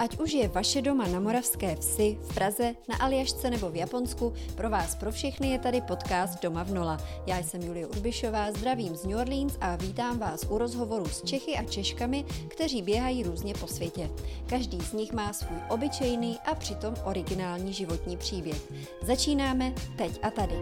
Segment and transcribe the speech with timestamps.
[0.00, 4.32] Ať už je vaše doma na Moravské vsi, v Praze, na Aljašce nebo v Japonsku,
[4.54, 6.98] pro vás pro všechny je tady podcast Doma v Nola.
[7.26, 11.56] Já jsem Julie Urbišová, zdravím z New Orleans a vítám vás u rozhovoru s Čechy
[11.56, 14.10] a Češkami, kteří běhají různě po světě.
[14.46, 18.72] Každý z nich má svůj obyčejný a přitom originální životní příběh.
[19.02, 20.54] Začínáme teď a tady.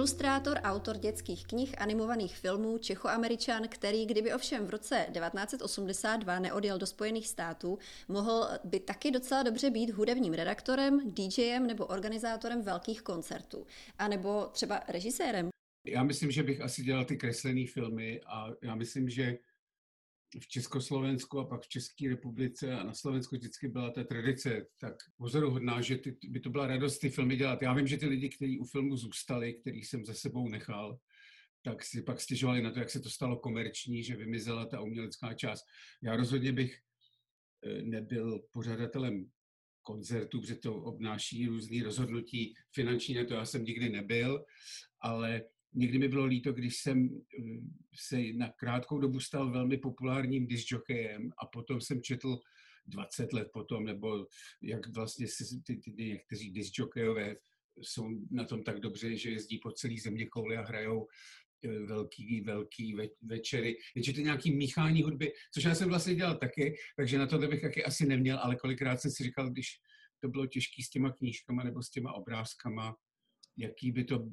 [0.00, 6.86] Ilustrátor, autor dětských knih, animovaných filmů, čechoameričan, který kdyby ovšem v roce 1982 neodjel do
[6.86, 13.66] Spojených států, mohl by taky docela dobře být hudebním redaktorem, DJem nebo organizátorem velkých koncertů.
[13.98, 15.48] A nebo třeba režisérem.
[15.86, 19.38] Já myslím, že bych asi dělal ty kreslené filmy a já myslím, že
[20.38, 24.94] v Československu a pak v České republice a na Slovensku vždycky byla ta tradice tak
[25.16, 27.62] pozoruhodná, že ty, by to byla radost ty filmy dělat.
[27.62, 30.98] Já vím, že ty lidi, kteří u filmu zůstali, který jsem za sebou nechal,
[31.62, 35.34] tak si pak stěžovali na to, jak se to stalo komerční, že vymizela ta umělecká
[35.34, 35.64] část.
[36.02, 36.78] Já rozhodně bych
[37.66, 39.30] eh, nebyl pořadatelem
[39.82, 44.44] koncertů, protože to obnáší různý rozhodnutí finanční, na to já jsem nikdy nebyl,
[45.00, 45.42] ale
[45.74, 47.42] Někdy mi bylo líto, když jsem eh,
[47.94, 52.38] se na krátkou dobu stal velmi populárním disjokejem a potom jsem četl
[52.86, 54.26] 20 let potom, nebo
[54.62, 55.26] jak vlastně
[55.66, 57.36] ty, ty, ty někteří disjokejové
[57.82, 61.06] jsou na tom tak dobře, že jezdí po celý země kouli a hrajou
[61.64, 63.76] eh, velký, velký večery.
[63.94, 67.60] Jenže to nějaký míchání hudby, což já jsem vlastně dělal taky, takže na to bych
[67.60, 69.66] taky asi neměl, ale kolikrát jsem si říkal, když
[70.20, 72.96] to bylo těžké s těma knížkama nebo s těma obrázkama,
[73.56, 74.24] jaký by to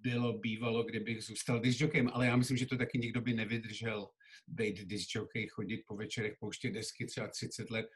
[0.00, 4.08] bylo bývalo, kdybych zůstal disjokem, ale já myslím, že to taky nikdo by nevydržel
[4.46, 7.86] být disjokej, chodit po večerech, pouštět desky třeba 30 let.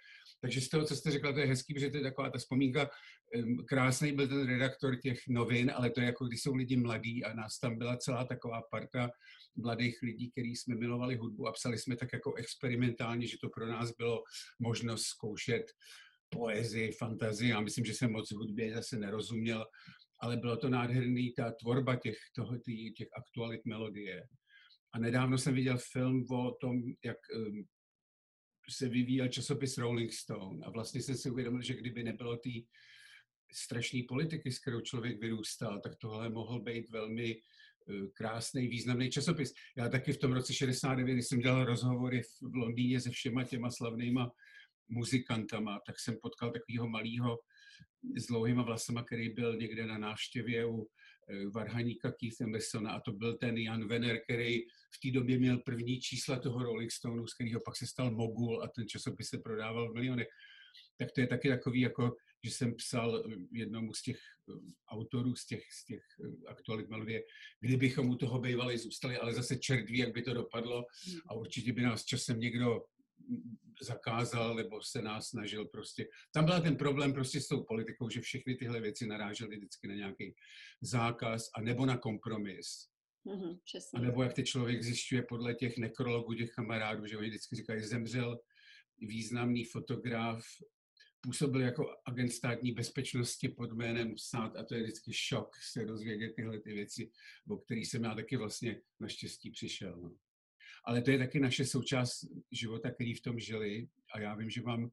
[0.40, 2.90] Takže z toho, co jste řekla, to je hezký, protože to je taková ta vzpomínka.
[3.66, 7.34] Krásný byl ten redaktor těch novin, ale to je jako když jsou lidi mladí a
[7.34, 9.10] nás tam byla celá taková parta
[9.56, 13.66] mladých lidí, který jsme milovali hudbu a psali jsme tak jako experimentálně, že to pro
[13.66, 14.22] nás bylo
[14.58, 15.62] možnost zkoušet
[16.28, 17.50] poezii, fantazii.
[17.50, 19.66] Já myslím, že jsem moc hudbě zase nerozuměl,
[20.20, 24.28] ale bylo to nádherný, ta tvorba těch, toho, tý, těch aktualit melodie.
[24.92, 27.64] A nedávno jsem viděl film o tom, jak um,
[28.70, 32.50] se vyvíjel časopis Rolling Stone a vlastně jsem si uvědomil, že kdyby nebylo té
[33.52, 39.52] strašné politiky, s kterou člověk vyrůstal, tak tohle mohl být velmi uh, krásný, významný časopis.
[39.76, 43.70] Já taky v tom roce 69, když jsem dělal rozhovory v Londýně se všema těma
[43.70, 44.30] slavnýma
[44.88, 47.38] muzikantama, tak jsem potkal takového malého
[48.16, 50.86] s dlouhýma vlasama, který byl někde na návštěvě u
[51.28, 54.60] eh, varhaníka Keith Emersona a to byl ten Jan Venner, který
[54.94, 58.62] v té době měl první čísla toho Rolling Stoneu, z kterého pak se stal mogul
[58.62, 60.28] a ten časopis se prodával v milionech.
[60.98, 64.52] Tak to je taky takový, jako, že jsem psal eh, jednomu z těch eh,
[64.88, 66.02] autorů, z těch, z těch
[66.46, 67.22] aktualit melodie,
[67.60, 71.20] kdybychom u toho bývali zůstali, ale zase čert ví, jak by to dopadlo hmm.
[71.28, 72.80] a určitě by nás časem někdo
[73.82, 76.08] zakázal nebo se nás snažil prostě.
[76.32, 79.94] Tam byl ten problém prostě s tou politikou, že všechny tyhle věci narážely vždycky na
[79.94, 80.34] nějaký
[80.80, 82.66] zákaz a nebo na kompromis.
[83.26, 83.58] Mm-hmm,
[83.94, 87.82] a nebo jak ty člověk zjišťuje podle těch nekrologů, těch kamarádů, že oni vždycky říkají,
[87.82, 88.40] zemřel
[88.98, 90.44] významný fotograf,
[91.20, 96.32] působil jako agent státní bezpečnosti pod jménem SAD a to je vždycky šok se dozvědět
[96.36, 97.10] tyhle ty věci,
[97.48, 100.00] o kterých jsem já taky vlastně naštěstí přišel.
[100.00, 100.16] No
[100.84, 103.88] ale to je taky naše součást života, který v tom žili.
[104.14, 104.90] A já vím, že mám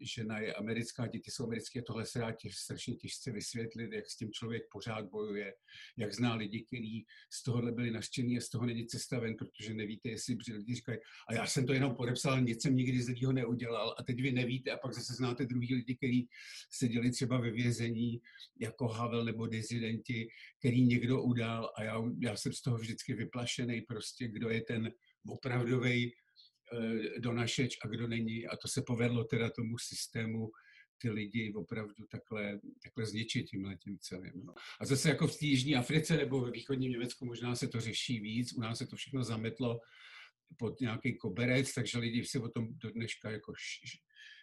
[0.00, 4.16] žena je americká, děti jsou americké, tohle se dá těž, strašně těžce vysvětlit, jak s
[4.16, 5.54] tím člověk pořád bojuje,
[5.96, 9.74] jak zná lidi, kteří z tohohle byli naštění a z toho není cesta ven, protože
[9.74, 10.98] nevíte, jestli lidi říkají,
[11.28, 13.94] a já jsem to jenom podepsal, nic jsem nikdy zlýho neudělal.
[13.98, 16.28] A teď vy nevíte a pak zase znáte druhý lidi, kteří
[16.70, 18.20] seděli třeba ve vězení
[18.60, 23.80] jako Havel nebo dezidenti, který někdo udal a já, já jsem z toho vždycky vyplašený
[23.80, 24.92] prostě, kdo je ten
[25.28, 28.46] opravdový eh, donašeč a kdo není.
[28.46, 30.50] A to se povedlo teda tomu systému
[30.98, 34.44] ty lidi opravdu takhle, takhle zničit tímhle tím celým.
[34.44, 34.54] No.
[34.80, 38.52] A zase jako v Jižní Africe nebo ve východním Německu možná se to řeší víc,
[38.52, 39.80] u nás se to všechno zametlo
[40.58, 43.52] pod nějaký koberec, takže lidi si o tom do dneška jako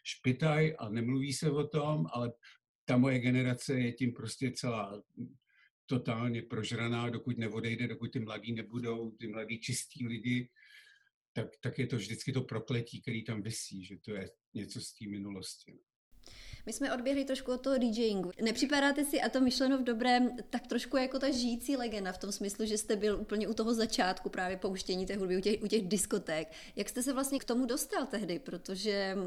[0.03, 2.31] špitaj a nemluví se o tom, ale
[2.85, 5.01] ta moje generace je tím prostě celá
[5.85, 10.49] totálně prožraná, dokud neodejde, dokud ty mladí nebudou, ty mladí čistí lidi,
[11.33, 14.93] tak, tak je to vždycky to prokletí, který tam vysí, že to je něco z
[14.93, 15.79] té minulosti.
[16.65, 18.31] My jsme odběhli trošku od toho DJingu.
[18.41, 22.31] Nepřipadáte si, a to myšleno v dobrém, tak trošku jako ta žijící legenda v tom
[22.31, 25.67] smyslu, že jste byl úplně u toho začátku právě pouštění té hudby, u těch, u
[25.67, 26.47] těch diskoték.
[26.75, 29.17] Jak jste se vlastně k tomu dostal tehdy, protože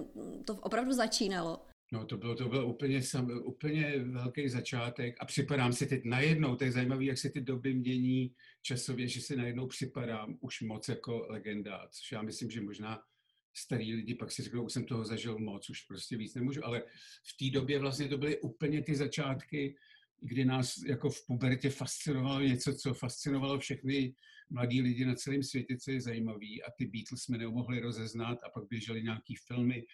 [0.44, 1.66] to opravdu začínalo?
[1.92, 6.56] No to bylo, to bylo úplně, sam, úplně velký začátek a připadám si teď najednou,
[6.56, 10.88] to je zajímavé, jak se ty doby mění časově, že si najednou připadám už moc
[10.88, 13.02] jako legenda, což já myslím, že možná
[13.56, 16.82] starý lidi pak si řeknou, už jsem toho zažil moc, už prostě víc nemůžu, ale
[17.24, 19.76] v té době vlastně to byly úplně ty začátky,
[20.20, 24.14] kdy nás jako v pubertě fascinovalo něco, co fascinovalo všechny
[24.50, 28.50] mladí lidi na celém světě, co je zajímavý a ty Beatles jsme nemohli rozeznat a
[28.50, 29.84] pak běžely nějaký filmy,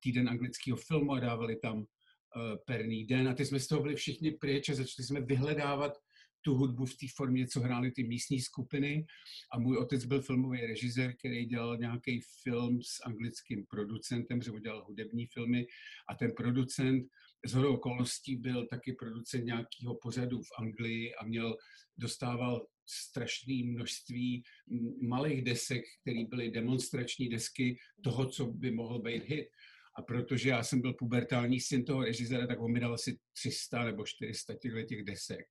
[0.00, 1.84] týden anglického filmu a dávali tam uh,
[2.66, 5.92] perný den a ty jsme z toho byli všichni pryč a začali jsme vyhledávat
[6.42, 9.06] tu hudbu v té formě, co hrály ty místní skupiny.
[9.52, 14.84] A můj otec byl filmový režisér, který dělal nějaký film s anglickým producentem, že udělal
[14.84, 15.66] hudební filmy.
[16.08, 17.06] A ten producent
[17.46, 21.56] z hodou okolností byl taky producent nějakého pořadu v Anglii a měl,
[21.98, 24.42] dostával strašné množství
[25.02, 29.46] malých desek, které byly demonstrační desky toho, co by mohl být hit.
[29.98, 33.84] A protože já jsem byl pubertální syn toho režiséra, tak on mi dal asi 300
[33.84, 35.46] nebo 400 těchto těch desek.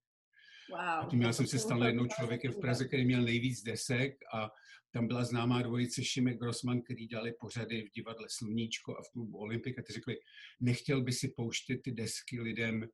[0.70, 0.80] Wow.
[0.80, 4.50] A tím já jsem se stal jednou člověkem v Praze, který měl nejvíc desek a
[4.92, 9.38] tam byla známá dvojice Šimek Grossman, který dělali pořady v divadle Sluníčko a v klubu
[9.38, 10.16] Olympik a ty řekli,
[10.60, 12.88] nechtěl by si pouštět ty desky lidem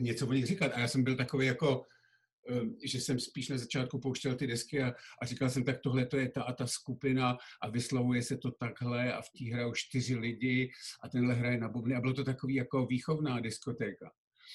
[0.00, 0.72] něco o nich říkat.
[0.72, 1.86] A já jsem byl takový jako,
[2.84, 6.16] že jsem spíš na začátku pouštěl ty desky a, a říkal jsem, tak tohle to
[6.16, 10.16] je ta a ta skupina a vyslovuje se to takhle a v té hrajou čtyři
[10.16, 10.70] lidi
[11.02, 14.10] a tenhle hraje na bubny a bylo to takový jako výchovná diskotéka.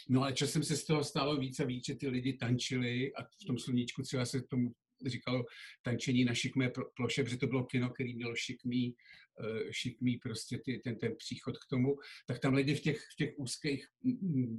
[0.09, 3.23] No ale časem se z toho stalo víc a víc, že ty lidi tančili a
[3.23, 4.71] v tom sluníčku třeba se tomu
[5.05, 5.45] říkalo
[5.81, 8.95] tančení na šikmé ploše, protože to bylo kino, který mělo šikmý,
[9.43, 11.95] eh, šikmý prostě ty, ten, ten příchod k tomu,
[12.27, 13.87] tak tam lidi v těch, v těch úzkých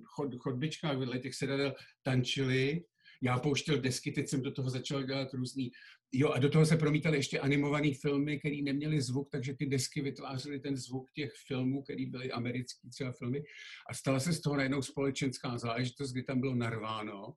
[0.04, 2.84] chod, chodbičkách vedle těch sedadel tančili
[3.22, 5.70] já pouštěl desky, teď jsem do toho začal dělat různý,
[6.12, 10.02] jo a do toho se promítaly ještě animované filmy, které neměly zvuk, takže ty desky
[10.02, 13.42] vytvářely ten zvuk těch filmů, které byly americké třeba filmy.
[13.90, 17.34] A stala se z toho najednou společenská záležitost, kdy tam bylo narváno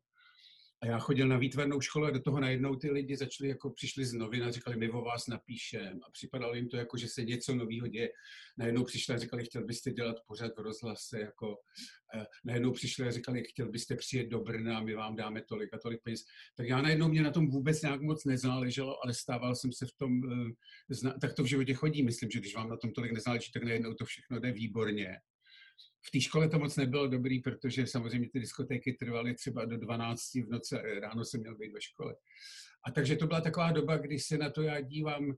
[0.81, 4.05] a já chodil na výtvarnou školu a do toho najednou ty lidi začali, jako přišli
[4.05, 5.99] z novin a říkali, my o vás napíšem.
[6.07, 8.09] A připadalo jim to jako, že se něco nového děje.
[8.57, 11.19] Najednou přišli a říkali, chtěl byste dělat pořád v rozhlase.
[11.19, 11.57] Jako,
[12.15, 15.77] eh, najednou přišli a říkali, chtěl byste přijet do Brna, my vám dáme tolik a
[15.77, 16.23] tolik peněz.
[16.55, 19.93] Tak já najednou mě na tom vůbec nějak moc nezáleželo, ale stával jsem se v
[19.97, 20.21] tom,
[21.07, 22.03] eh, tak to v životě chodí.
[22.03, 25.17] Myslím, že když vám na tom tolik nezáleží, tak najednou to všechno jde výborně.
[26.07, 30.35] V té škole to moc nebylo dobrý, protože samozřejmě ty diskotéky trvaly třeba do 12
[30.35, 32.15] v noci, ráno jsem měl být ve škole.
[32.87, 35.33] A takže to byla taková doba, kdy se na to já dívám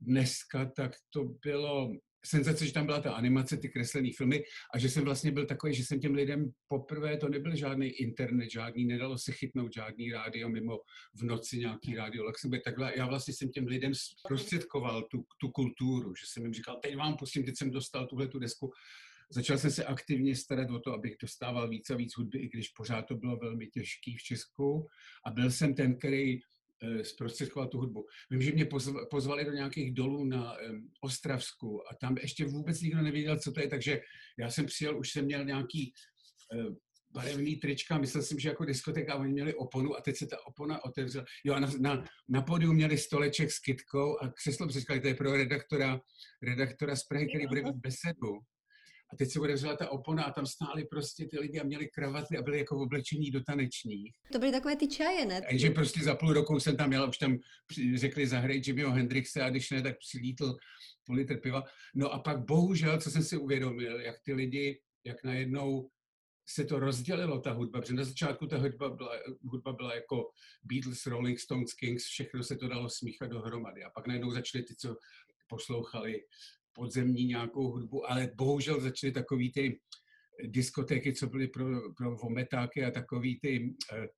[0.00, 1.92] dneska, tak to bylo
[2.26, 4.42] senzace, že tam byla ta animace, ty kreslené filmy
[4.74, 8.50] a že jsem vlastně byl takový, že jsem těm lidem poprvé, to nebyl žádný internet,
[8.50, 10.78] žádný, nedalo se chytnout žádný rádio mimo
[11.14, 12.92] v noci nějaký rádio Luxemburg, takhle.
[12.96, 17.16] Já vlastně jsem těm lidem zprostředkoval tu, tu kulturu, že jsem jim říkal, teď vám
[17.16, 18.72] pustím, teď jsem dostal tuhle tu desku
[19.30, 22.68] Začal jsem se aktivně starat o to, abych dostával víc a víc hudby, i když
[22.68, 24.86] pořád to bylo velmi těžký v Česku.
[25.26, 28.06] A byl jsem ten, který eh, zprostředkoval tu hudbu.
[28.30, 28.68] Vím, že mě
[29.10, 30.56] pozvali do nějakých dolů na
[31.00, 34.00] Ostravsku a tam ještě vůbec nikdo nevěděl, co to je, takže
[34.38, 35.92] já jsem přijel, už jsem měl nějaký
[36.54, 36.74] uh,
[37.16, 40.84] barevný trička, myslel jsem, že jako diskotéka, oni měli oponu a teď se ta opona
[40.84, 41.24] otevřela.
[41.44, 45.14] Jo a na, na, na podiu měli stoleček s kitkou a křeslo říkali, to je
[45.14, 46.00] pro redaktora,
[46.42, 48.32] redaktora z Prahy, který bude v besedu.
[49.12, 52.38] A teď se otevřela ta opona a tam stáli prostě ty lidi a měli kravaty
[52.38, 54.14] a byli jako oblečení do tanečních.
[54.32, 55.42] To byly takové ty čaje, ne?
[55.48, 57.38] Takže prostě za půl roku jsem tam měl, už tam
[57.94, 60.56] řekli zahraj Jimmyho Hendrixe a když ne, tak přilítl
[61.04, 61.64] půl litr piva.
[61.94, 65.90] No a pak bohužel, co jsem si uvědomil, jak ty lidi, jak najednou
[66.48, 70.30] se to rozdělilo, ta hudba, protože na začátku ta hudba byla, hudba byla jako
[70.62, 73.84] Beatles, Rolling Stones, Kings, všechno se to dalo smíchat dohromady.
[73.84, 74.96] A pak najednou začali ty, co
[75.48, 76.20] poslouchali
[76.76, 79.80] podzemní nějakou hudbu, ale bohužel začaly takový ty
[80.44, 84.08] diskotéky, co byly pro, pro vometáky a takový ty, eh,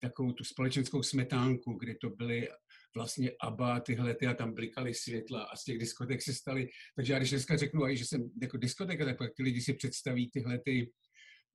[0.00, 2.48] takovou tu společenskou smetánku, kdy to byly
[2.94, 6.68] vlastně ABBA, tyhle ty a tam blikaly světla a z těch diskotek se staly.
[6.96, 10.30] Takže já když dneska řeknu, že jsem jako diskoteka, tak pak ty lidi si představí
[10.30, 10.92] tyhle ty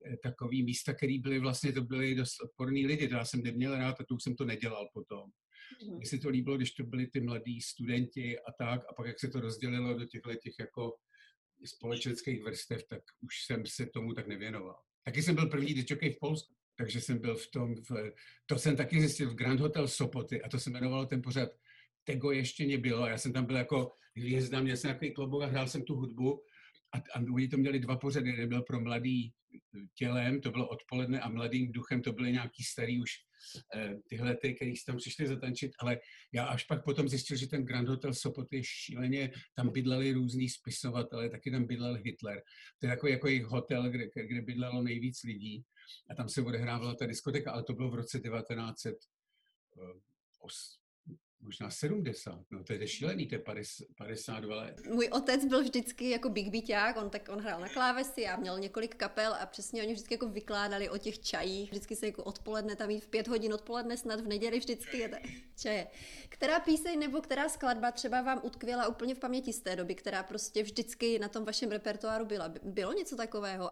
[0.06, 3.78] eh, takový místa, které byly vlastně, to byly dost odporný lidi, to já jsem neměl
[3.78, 5.30] rád a to už jsem to nedělal potom.
[5.88, 5.98] Mm.
[5.98, 9.20] Mně se to líbilo, když to byli ty mladí studenti a tak, a pak jak
[9.20, 10.96] se to rozdělilo do těchto těch jako
[11.66, 14.80] společenských vrstev, tak už jsem se tomu tak nevěnoval.
[15.04, 18.12] Taky jsem byl první dičokej v Polsku, takže jsem byl v tom, v,
[18.46, 21.50] to jsem taky zjistil v Grand Hotel Sopoty a to se jmenovalo ten pořad
[22.06, 23.08] Tego ještě nebylo.
[23.08, 26.44] Já jsem tam byl jako hvězda, měl jsem nějaký klobouk a hrál jsem tu hudbu
[26.96, 28.30] a, a oni to měli dva pořady.
[28.30, 29.34] Jeden byl pro mladý
[29.94, 33.12] tělem, to bylo odpoledne a mladým duchem to byly nějaký starý už
[33.76, 36.00] eh, tyhle ty, který tam přišli zatančit, ale
[36.34, 40.50] já až pak potom zjistil, že ten Grand Hotel Sopot je šíleně, tam bydleli různý
[40.50, 42.42] spisovatelé, taky tam bydlel Hitler.
[42.80, 45.64] To je takový jako jejich hotel, kde, kde bydlelo nejvíc lidí
[46.10, 48.96] a tam se odehrávala ta diskoteka, ale to bylo v roce 1900
[51.42, 53.40] možná 70, no to je šílený, to je
[53.98, 54.82] 52 let.
[54.90, 58.60] Můj otec byl vždycky jako big beaták, on tak on hrál na klávesi a měl
[58.60, 62.76] několik kapel a přesně oni vždycky jako vykládali o těch čajích, vždycky se jako odpoledne
[62.76, 65.22] tam jít v pět hodin odpoledne, snad v neděli vždycky je
[65.62, 65.88] čaje.
[66.30, 70.24] Která píseň nebo která skladba třeba vám utkvěla úplně v paměti z té doby, která
[70.24, 72.54] prostě vždycky na tom vašem repertoáru byla?
[72.64, 73.70] Bylo něco takového?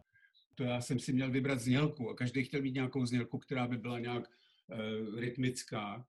[0.55, 3.77] To já jsem si měl vybrat znělku a každý chtěl mít nějakou znělku, která by
[3.77, 6.05] byla nějak uh, rytmická.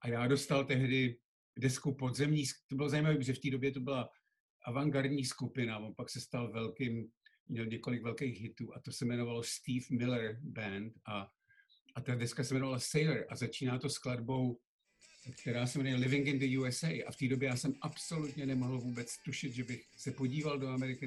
[0.00, 1.18] A já dostal tehdy
[1.58, 4.10] desku podzemní, to bylo zajímavé, protože v té době to byla
[4.64, 7.10] avantgardní skupina, on pak se stal velkým,
[7.48, 11.28] měl několik velkých hitů a to se jmenovalo Steve Miller Band a,
[11.94, 14.58] a ta deska se jmenovala Sailor a začíná to skladbou,
[15.42, 18.78] která se jmenuje Living in the USA a v té době já jsem absolutně nemohl
[18.78, 21.06] vůbec tušit, že bych se podíval do Ameriky.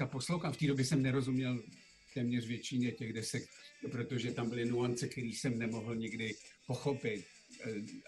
[0.00, 1.62] Dneska poslouchám, v té době jsem nerozuměl
[2.14, 3.42] téměř většině těch desek,
[3.90, 6.34] protože tam byly nuance, které jsem nemohl nikdy
[6.66, 7.24] pochopit.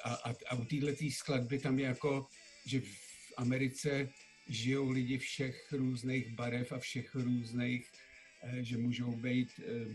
[0.04, 2.26] A, a, a u této skladby tam je jako,
[2.66, 4.08] že v Americe
[4.48, 7.90] žijou lidi všech různých barev a všech různých,
[8.42, 9.94] eh, že můžou být eh,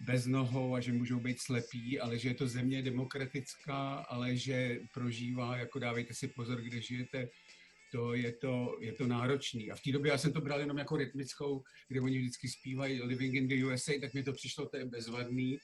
[0.00, 4.80] bez nohou a že můžou být slepí, ale že je to země demokratická, ale že
[4.92, 7.28] prožívá, jako dávejte si pozor, kde žijete,
[7.92, 9.70] to je to, je to náročný.
[9.70, 13.02] A v té době já jsem to bral jenom jako rytmickou, kde oni vždycky zpívají
[13.02, 15.58] Living in the USA, tak mi to přišlo, to je bezvadný.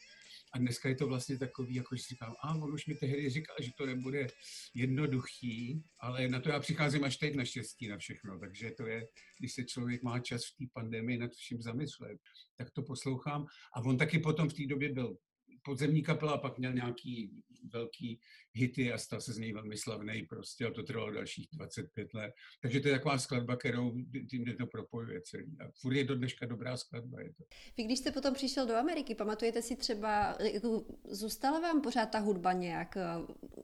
[0.52, 3.56] A dneska je to vlastně takový, jako že říkám, a on už mi tehdy říkal,
[3.61, 4.26] že to nebude
[4.75, 8.38] jednoduchý, ale na to já přicházím až teď naštěstí na všechno.
[8.38, 12.18] Takže to je, když se člověk má čas v té pandemii nad vším zamyslet,
[12.56, 13.47] tak to poslouchám.
[13.75, 15.16] A on taky potom v té době byl
[15.62, 17.30] podzemní kapela, pak měl nějaký
[17.73, 18.21] velký
[18.56, 22.32] hity a stal se z něj velmi slavný prostě a to trvalo dalších 25 let.
[22.62, 23.94] Takže to je taková skladba, kterou
[24.30, 25.56] tím to propojuje celý.
[25.60, 27.20] A furt je do dneška dobrá skladba.
[27.20, 27.44] Je to.
[27.76, 32.18] Vy když jste potom přišel do Ameriky, pamatujete si třeba, jako, zůstala vám pořád ta
[32.18, 33.02] hudba nějak eh,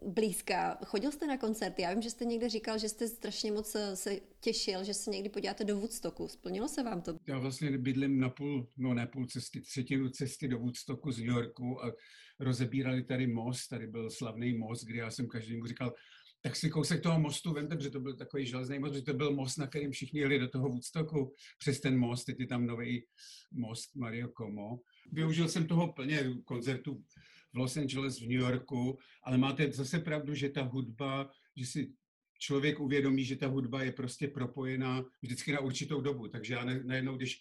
[0.07, 0.79] blízká?
[0.85, 1.83] Chodil jste na koncerty?
[1.83, 5.11] Já vím, že jste někde říkal, že jste strašně moc eh, se těšil, že se
[5.11, 6.29] někdy podíváte do Woodstocku.
[6.29, 7.17] Splnilo se vám to?
[7.27, 11.29] Já vlastně bydlím na půl, no ne půl cesty, třetinu cesty do Woodstocku z New
[11.29, 11.93] Yorku a
[12.41, 15.95] rozebírali tady most, tady byl slavný most, kdy já jsem každému říkal,
[16.43, 19.33] tak si kousek toho mostu vemte, protože to byl takový železný most, protože to byl
[19.33, 23.07] most, na kterým všichni jeli do toho Woodstocku přes ten most, teď je tam nový
[23.53, 24.81] most Mario Como.
[25.13, 27.05] Využil jsem toho plně koncertu
[27.53, 31.93] v Los Angeles, v New Yorku, ale máte zase pravdu, že ta hudba, že si
[32.39, 36.29] člověk uvědomí, že ta hudba je prostě propojená vždycky na určitou dobu.
[36.29, 37.39] Takže já najednou, když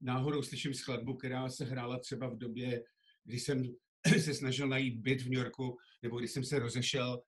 [0.00, 2.84] náhodou slyším skladbu, která se hrála třeba v době,
[3.24, 3.62] kdy jsem
[4.20, 7.22] se snažil najít byt v New Yorku, nebo když jsem se rozešel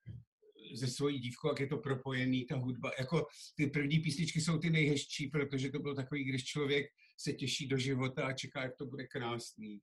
[0.74, 2.90] ze svojí dívkou, jak je to propojený, ta hudba.
[2.98, 7.68] Jako ty první písničky jsou ty nejhezčí, protože to bylo takový, když člověk se těší
[7.68, 9.80] do života a čeká, jak to bude krásný.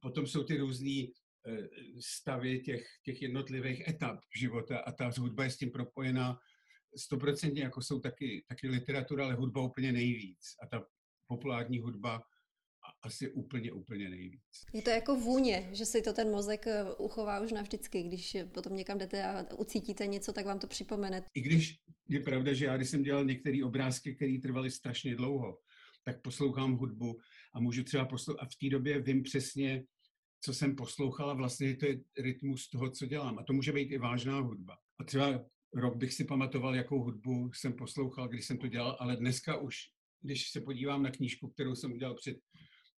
[0.00, 1.06] Potom jsou ty různé
[1.46, 1.68] eh,
[2.00, 6.38] stavy těch, těch jednotlivých etap života a ta hudba je s tím propojená
[6.96, 10.40] stoprocentně, jako jsou taky, taky literatura, ale hudba úplně nejvíc.
[10.62, 10.86] A ta
[11.26, 12.22] populární hudba
[13.02, 14.42] asi úplně, úplně nejvíc.
[14.72, 18.76] Je to jako vůně, že si to ten mozek eh, uchová už navždycky, když potom
[18.76, 21.22] někam jdete a ucítíte něco, tak vám to připomene.
[21.34, 21.76] I když
[22.08, 25.58] je pravda, že já když jsem dělal některé obrázky, které trvaly strašně dlouho,
[26.04, 27.18] tak poslouchám hudbu
[27.54, 29.84] a můžu třeba poslouchat, a v té době vím přesně,
[30.44, 33.38] co jsem poslouchal a vlastně to je rytmus toho, co dělám.
[33.38, 34.76] A to může být i vážná hudba.
[35.00, 39.16] A třeba rok bych si pamatoval, jakou hudbu jsem poslouchal, když jsem to dělal, ale
[39.16, 39.76] dneska už,
[40.20, 42.36] když se podívám na knížku, kterou jsem udělal před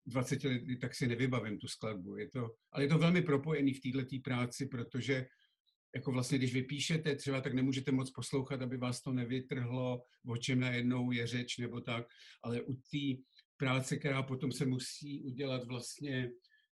[0.06, 2.16] 20 lety, tak si nevybavím tu skladbu.
[2.16, 5.26] Je to, ale je to velmi propojený v této práci, protože
[5.94, 10.60] jako vlastně, když vypíšete třeba, tak nemůžete moc poslouchat, aby vás to nevytrhlo, o čem
[10.60, 12.06] najednou je řeč nebo tak,
[12.42, 13.22] ale u té
[13.56, 16.30] práce, která potom se musí udělat vlastně,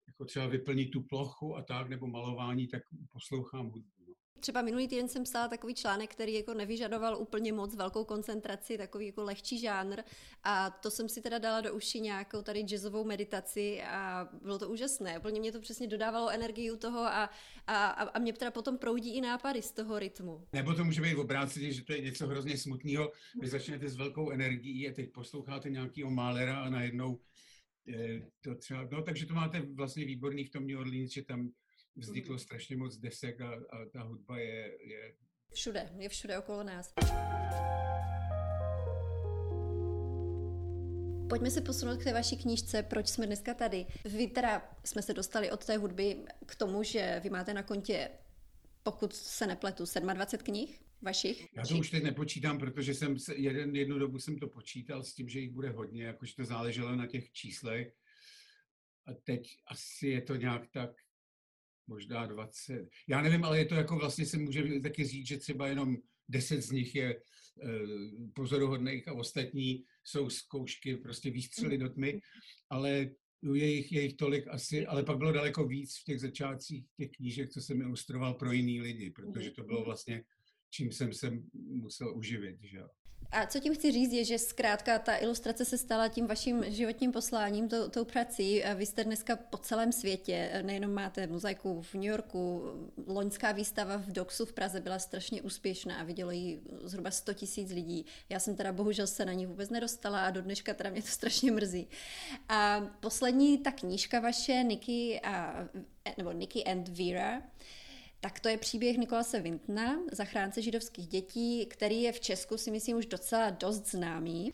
[0.08, 3.95] jako třeba vyplnit tu plochu a tak, nebo malování, tak poslouchám hudbu.
[4.40, 9.06] Třeba minulý týden jsem psala takový článek, který jako nevyžadoval úplně moc velkou koncentraci, takový
[9.06, 10.02] jako lehčí žánr
[10.44, 14.70] a to jsem si teda dala do uši nějakou tady jazzovou meditaci a bylo to
[14.70, 15.20] úžasné.
[15.20, 17.30] Úplně mě to přesně dodávalo energii toho a,
[17.68, 20.48] a, a mě teda potom proudí i nápady z toho rytmu.
[20.54, 23.12] Nebo to může být obráceně, že to je něco hrozně smutného.
[23.42, 27.20] Vy začnete s velkou energií a teď posloucháte nějakého málera a najednou
[27.94, 31.50] eh, to třeba, no takže to máte vlastně výborný v tom New Orleans, že tam
[31.96, 32.40] vzniklo mhm.
[32.40, 35.16] strašně moc desek a, a ta hudba je, je...
[35.54, 36.94] Všude, je všude okolo nás.
[41.30, 43.86] Pojďme se posunout k té vaší knížce, proč jsme dneska tady.
[44.06, 48.10] Vy teda jsme se dostali od té hudby k tomu, že vy máte na kontě,
[48.84, 51.54] pokud se nepletu, 27 knih vašich?
[51.56, 55.14] Já to už teď nepočítám, protože jsem se, jeden, jednu dobu jsem to počítal s
[55.14, 57.94] tím, že jich bude hodně, jakože to záleželo na těch číslech.
[59.06, 60.92] A teď asi je to nějak tak
[61.88, 62.90] možná 20.
[63.08, 65.98] Já nevím, ale je to jako vlastně se může taky říct, že třeba jenom
[66.30, 67.70] 10 z nich je eh,
[68.34, 72.20] pozoruhodných a ostatní jsou zkoušky, prostě výstřely do tmy,
[72.70, 73.10] ale
[73.54, 77.12] je jich, je jich tolik asi, ale pak bylo daleko víc v těch začátcích těch
[77.12, 80.24] knížek, co jsem ilustroval pro jiný lidi, protože to bylo vlastně,
[80.76, 82.58] čím jsem se musel uživit.
[82.62, 82.80] Že.
[83.32, 87.12] A co tím chci říct, je, že zkrátka ta ilustrace se stala tím vaším životním
[87.12, 88.64] posláním, tou, tou prací.
[88.76, 92.64] Vy jste dneska po celém světě, nejenom máte mozaiku v New Yorku,
[93.08, 98.06] loňská výstava v Doxu v Praze byla strašně úspěšná, vidělo ji zhruba 100 tisíc lidí.
[98.30, 101.08] Já jsem teda bohužel se na ní vůbec nedostala a do dneška teda mě to
[101.08, 101.88] strašně mrzí.
[102.50, 105.68] A poslední ta knížka vaše, Nikki, a,
[106.18, 107.42] nebo Nikki and Vera,
[108.26, 112.98] tak to je příběh Nikolase Vintna, zachránce židovských dětí, který je v Česku si myslím
[112.98, 114.54] už docela dost známý.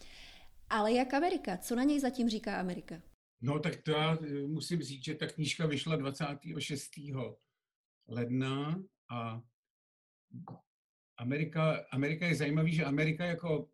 [0.70, 1.58] Ale jak Amerika?
[1.58, 3.02] Co na něj zatím říká Amerika?
[3.42, 6.92] No tak to já eh, musím říct, že ta knížka vyšla 26.
[8.08, 9.42] ledna a
[11.18, 13.70] Amerika, Amerika je zajímavý, že Amerika jako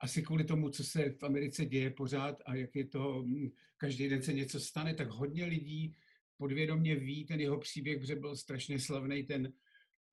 [0.00, 4.08] asi kvůli tomu, co se v Americe děje pořád a jak je to, hm, každý
[4.08, 5.96] den se něco stane, tak hodně lidí
[6.40, 9.52] podvědomě ví ten jeho příběh, protože byl strašně slavný ten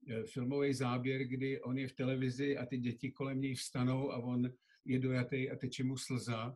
[0.10, 4.18] eh, filmový záběr, kdy on je v televizi a ty děti kolem něj vstanou a
[4.18, 4.52] on
[4.86, 6.56] je dojatý a teče mu slza.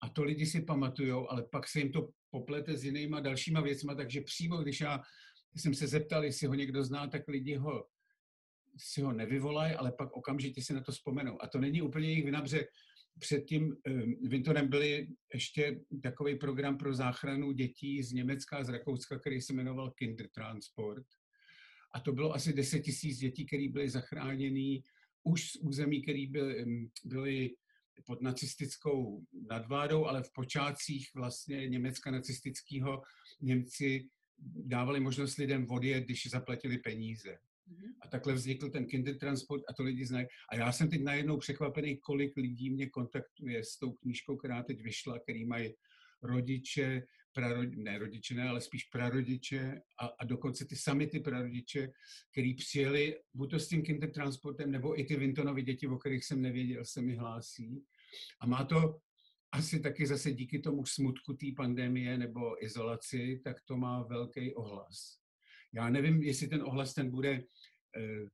[0.00, 3.94] A to lidi si pamatujou, ale pak se jim to poplete s jinýma dalšíma věcma,
[3.94, 5.02] takže přímo, když já
[5.56, 7.84] jsem se zeptal, jestli ho někdo zná, tak lidi ho
[8.76, 11.42] si ho nevyvolají, ale pak okamžitě si na to vzpomenou.
[11.42, 12.64] A to není úplně jejich vina, protože
[13.18, 13.76] před tím
[14.22, 19.52] Vintorem byli ještě takový program pro záchranu dětí z Německa a z Rakouska, který se
[19.52, 21.06] jmenoval Kindertransport.
[21.94, 24.82] A to bylo asi 10 tisíc dětí, které byly zachráněny
[25.22, 26.64] už z území, které byly,
[27.04, 27.50] byly
[28.06, 33.02] pod nacistickou nadvádou, ale v počátcích vlastně Německa nacistického
[33.40, 34.08] Němci
[34.64, 37.38] dávali možnost lidem odjet, když zaplatili peníze.
[37.66, 37.92] Mhm.
[38.02, 40.26] A takhle vznikl ten Kindertransport a to lidi znají.
[40.50, 44.82] A já jsem teď najednou překvapený, kolik lidí mě kontaktuje s tou knížkou, která teď
[44.82, 45.74] vyšla, který mají
[46.22, 47.02] rodiče,
[47.36, 51.92] prarodi, ne rodiče, ne, ale spíš prarodiče a, a dokonce ty sami ty prarodiče,
[52.32, 56.42] který přijeli buď to s tím Kindertransportem, nebo i ty Vintonovi děti, o kterých jsem
[56.42, 57.84] nevěděl, se mi hlásí.
[58.40, 58.98] A má to
[59.52, 65.25] asi taky zase díky tomu smutku té pandemie nebo izolaci, tak to má velký ohlas.
[65.74, 67.32] Já nevím, jestli ten ohlas ten bude
[67.96, 68.24] eh,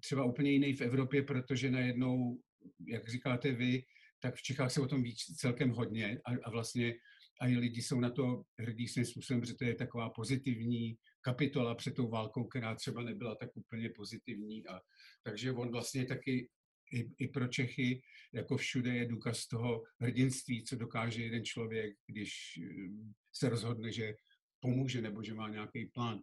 [0.00, 2.40] třeba úplně jiný v Evropě, protože najednou,
[2.86, 3.82] jak říkáte vy,
[4.20, 6.94] tak v Čechách se o tom ví celkem hodně a, a vlastně
[7.40, 11.74] a i lidi jsou na to hrdí svým způsobem, že to je taková pozitivní kapitola
[11.74, 14.66] před tou válkou, která třeba nebyla tak úplně pozitivní.
[14.66, 14.80] A,
[15.22, 16.48] takže on vlastně taky
[16.92, 18.02] i, i pro Čechy,
[18.32, 22.88] jako všude, je důkaz toho hrdinství, co dokáže jeden člověk, když eh,
[23.32, 24.14] se rozhodne, že
[24.60, 26.20] pomůže nebo že má nějaký plán.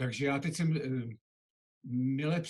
[0.00, 0.80] Takže já teď jsem eh,
[1.92, 2.42] mile,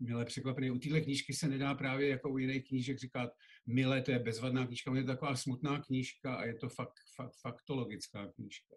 [0.00, 0.70] mile překvapený.
[0.70, 3.30] U téhle knížky se nedá právě jako u jiných knížek říkat
[3.66, 7.32] mile, to je bezvadná knížka, je to taková smutná knížka a je to fakt, fakt,
[7.40, 8.74] faktologická knížka.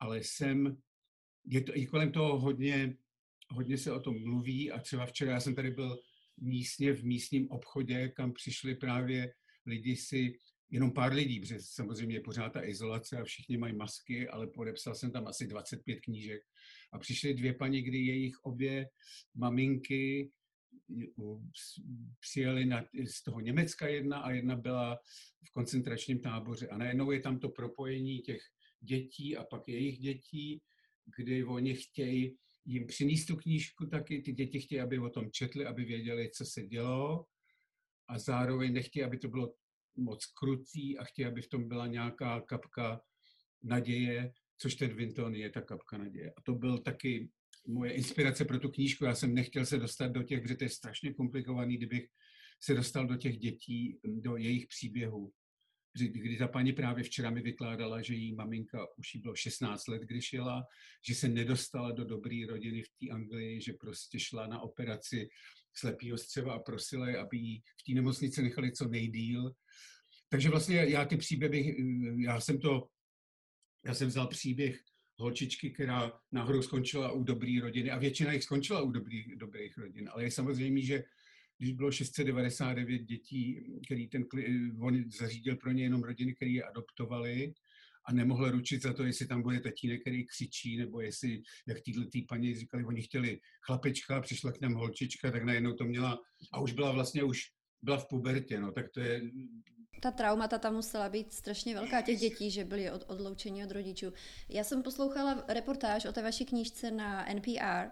[0.00, 0.76] Ale jsem,
[1.46, 2.96] je to i kolem toho hodně,
[3.50, 5.98] hodně se o tom mluví a třeba včera já jsem tady byl
[6.40, 9.34] místně v místním obchodě, kam přišli právě
[9.66, 10.38] lidi si
[10.72, 14.94] jenom pár lidí, protože samozřejmě je pořád ta izolace a všichni mají masky, ale podepsal
[14.94, 16.42] jsem tam asi 25 knížek.
[16.92, 18.86] A přišly dvě paní, kdy jejich obě
[19.34, 20.30] maminky
[22.20, 24.98] přijeli na, z toho Německa jedna a jedna byla
[25.46, 26.68] v koncentračním táboře.
[26.68, 28.40] A najednou je tam to propojení těch
[28.80, 30.62] dětí a pak jejich dětí,
[31.18, 35.66] kdy oni chtějí jim přinést tu knížku taky, ty děti chtějí, aby o tom četli,
[35.66, 37.24] aby věděli, co se dělo
[38.08, 39.54] a zároveň nechtějí, aby to bylo
[39.96, 43.00] moc krutý a chtějí, aby v tom byla nějaká kapka
[43.62, 46.32] naděje, což ten Vinton je ta kapka naděje.
[46.36, 47.30] A to byl taky
[47.66, 49.04] moje inspirace pro tu knížku.
[49.04, 52.06] Já jsem nechtěl se dostat do těch, protože to je strašně komplikovaný, kdybych
[52.60, 55.32] se dostal do těch dětí, do jejich příběhů.
[55.94, 60.02] Kdy ta paní právě včera mi vykládala, že její maminka už jí bylo 16 let,
[60.02, 60.64] když jela,
[61.08, 65.28] že se nedostala do dobré rodiny v té Anglii, že prostě šla na operaci
[65.74, 69.52] slepýho střeva a prosila je, aby jí v té nemocnici nechali co nejdíl.
[70.28, 71.76] Takže vlastně já ty příběhy,
[72.24, 72.88] já jsem to,
[73.86, 74.80] já jsem vzal příběh
[75.18, 80.08] holčičky, která nahoru skončila u dobré rodiny a většina jich skončila u dobrý, dobrých rodin,
[80.12, 81.04] ale je samozřejmě, že
[81.62, 84.24] když bylo 699 dětí, který ten,
[84.80, 87.52] on zařídil pro ně jenom rodiny, které je adoptovali
[88.04, 92.06] a nemohl ručit za to, jestli tam bude tatínek, který křičí, nebo jestli, jak týhle
[92.06, 96.18] tý paní říkali, oni chtěli chlapečka, přišla k nám holčička, tak najednou to měla
[96.52, 97.40] a už byla vlastně už
[97.82, 99.22] byla v pubertě, no, tak to je
[100.00, 104.12] ta traumata tam musela být strašně velká těch dětí, že byly od, odloučení od rodičů.
[104.48, 107.88] Já jsem poslouchala reportáž o té vaší knížce na NPR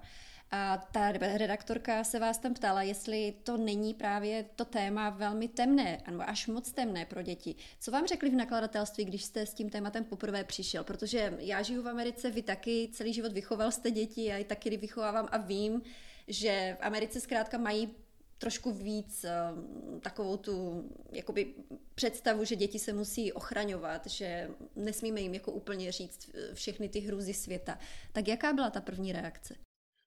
[0.50, 6.02] a ta redaktorka se vás tam ptala, jestli to není právě to téma velmi temné,
[6.06, 7.54] nebo až moc temné pro děti.
[7.80, 10.84] Co vám řekli v nakladatelství, když jste s tím tématem poprvé přišel?
[10.84, 14.76] Protože já žiju v Americe, vy taky celý život vychoval jste děti, já je taky
[14.76, 15.82] vychovávám a vím,
[16.28, 17.94] že v Americe zkrátka mají
[18.38, 21.54] trošku víc uh, takovou tu jakoby
[21.94, 27.00] představu, že děti se musí ochraňovat, že nesmíme jim jako úplně říct eh, všechny ty
[27.00, 27.78] hrůzy světa.
[28.12, 29.54] Tak jaká byla ta první reakce?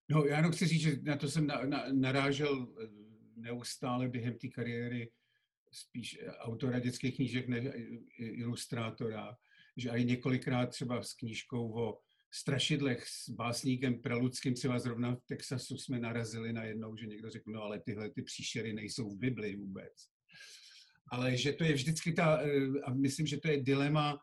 [0.10, 2.88] No, já jenom chci říct, že na to jsem na, na, narážel eh,
[3.36, 5.12] neustále během té kariéry
[5.72, 7.66] spíš autora dětských knížek než
[8.18, 9.38] ilustrátora,
[9.78, 12.00] že i několikrát třeba s knížkou o
[12.34, 17.52] strašidlech s básníkem Preludským, třeba zrovna v Texasu jsme narazili na jednou, že někdo řekl,
[17.52, 19.94] no ale tyhle ty příšery nejsou v Bibli vůbec.
[21.12, 24.20] Ale že to je vždycky ta, eh, a myslím, že to je dilema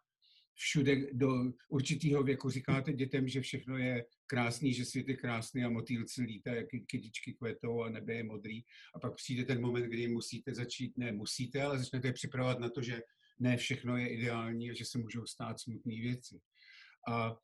[0.55, 1.29] všude do
[1.69, 2.51] určitého věku.
[2.51, 7.83] Říkáte dětem, že všechno je krásný, že svět je krásný a motýlci lítají, kytičky kvetou
[7.83, 8.63] a nebe je modrý.
[8.95, 12.83] A pak přijde ten moment, kdy musíte začít, ne musíte, ale začnete připravovat na to,
[12.83, 13.03] že
[13.39, 16.41] ne všechno je ideální a že se můžou stát smutné věci.
[17.09, 17.37] A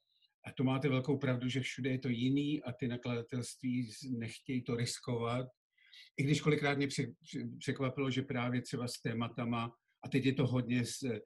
[0.46, 4.76] a to máte velkou pravdu, že všude je to jiný a ty nakladatelství nechtějí to
[4.76, 5.46] riskovat.
[6.16, 6.88] I když kolikrát mě
[7.58, 9.72] překvapilo, že právě třeba s tématama,
[10.04, 11.20] a teď je to hodně s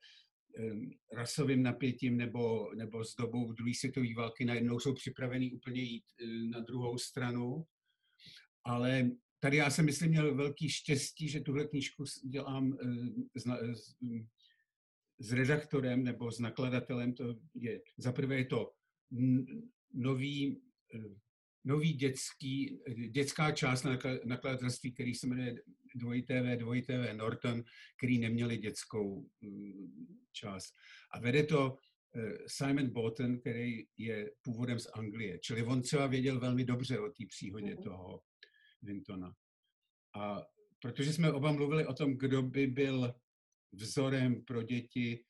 [1.12, 6.26] rasovým napětím nebo, nebo s dobou druhé světové války, najednou jsou připravený úplně jít e,
[6.26, 7.66] na druhou stranu.
[8.64, 13.46] Ale tady já jsem myslím měl velký štěstí, že tuhle knížku dělám e, s,
[15.18, 17.14] s, redaktorem nebo s nakladatelem.
[17.14, 18.72] To je, za prvé je to
[19.94, 20.60] nový,
[20.94, 20.98] eh,
[21.64, 23.86] nový dětský, dětská část
[24.24, 25.54] nakladatelství, který se jmenuje
[25.94, 27.62] dvojité dvojité Norton,
[27.98, 30.74] který neměli dětskou mm, část.
[31.10, 31.76] A vede to
[32.16, 35.38] eh, Simon Bolton, který je původem z Anglie.
[35.38, 37.82] Čili on třeba věděl velmi dobře o té příhodě mm-hmm.
[37.82, 38.22] toho
[38.82, 39.34] Vintona.
[40.14, 40.42] A
[40.82, 43.14] protože jsme oba mluvili o tom, kdo by byl
[43.72, 45.24] vzorem pro děti,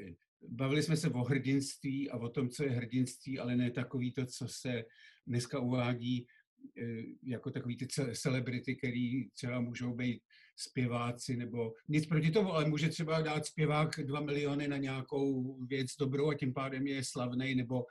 [0.00, 0.14] eh,
[0.48, 4.26] bavili jsme se o hrdinství a o tom, co je hrdinství, ale ne takový to,
[4.26, 4.84] co se
[5.26, 6.26] dneska uvádí
[6.78, 10.22] eh, jako takový ty celebrity, který třeba můžou být
[10.56, 15.86] zpěváci nebo nic proti tomu, ale může třeba dát zpěvák dva miliony na nějakou věc
[15.98, 17.84] dobrou a tím pádem je slavný, nebo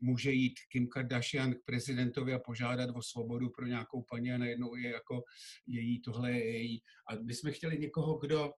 [0.00, 4.76] může jít Kim Kardashian k prezidentovi a požádat o svobodu pro nějakou paní a najednou
[4.76, 5.22] je jako
[5.66, 6.82] její, tohle je její.
[7.10, 8.52] A my jsme chtěli někoho, kdo,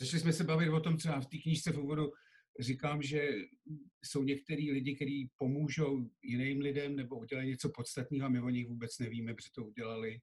[0.00, 2.10] začali jsme se bavit o tom třeba v té knížce v úvodu,
[2.60, 3.28] říkám, že
[4.04, 8.68] jsou některý lidi, kteří pomůžou jiným lidem nebo udělají něco podstatného a my o nich
[8.68, 10.20] vůbec nevíme, protože to udělali.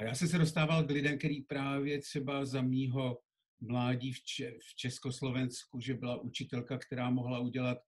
[0.00, 3.18] A já jsem se dostával k lidem, který právě třeba za mýho
[3.60, 7.78] mládí v, Če- v Československu, že byla učitelka, která mohla udělat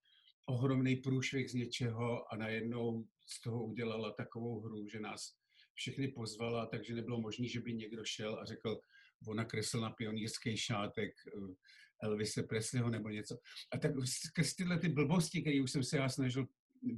[0.46, 5.32] ohromný průšvih z něčeho a najednou z toho udělala takovou hru, že nás
[5.74, 8.80] všechny pozvala, takže nebylo možné, že by někdo šel a řekl,
[9.28, 11.54] ona kresl na pionýrský šátek eh,
[12.02, 13.38] Elvise Presleyho nebo něco.
[13.72, 16.46] A tak skrz tyhle ty blbosti, které už jsem se já snažil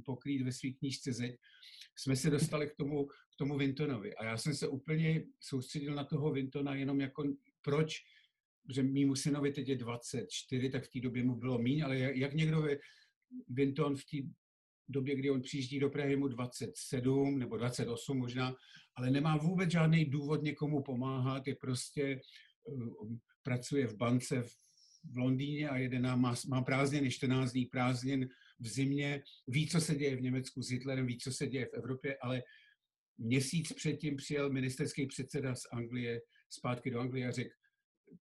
[0.05, 1.35] pokrýt ve své knížce Zeď,
[1.97, 4.15] jsme se dostali k tomu, k tomu Vintonovi.
[4.15, 7.23] A já jsem se úplně soustředil na toho Vintona jenom jako
[7.61, 7.95] proč,
[8.69, 12.33] že mýmu synovi teď je 24, tak v té době mu bylo míň, ale jak
[12.33, 12.67] někdo
[13.47, 14.17] Vinton v té
[14.89, 18.55] době, kdy on přijíždí do Prahy mu 27 nebo 28 možná,
[18.95, 24.55] ale nemá vůbec žádný důvod někomu pomáhat, je prostě, eh, pracuje v bance v
[25.03, 29.81] v Londýně a jede nám, má, má prázdniny, 14 dní prázdnin v zimě, ví, co
[29.81, 32.43] se děje v Německu s Hitlerem, ví, co se děje v Evropě, ale
[33.17, 37.49] měsíc předtím přijel ministerský předseda z Anglie zpátky do Anglie a řekl,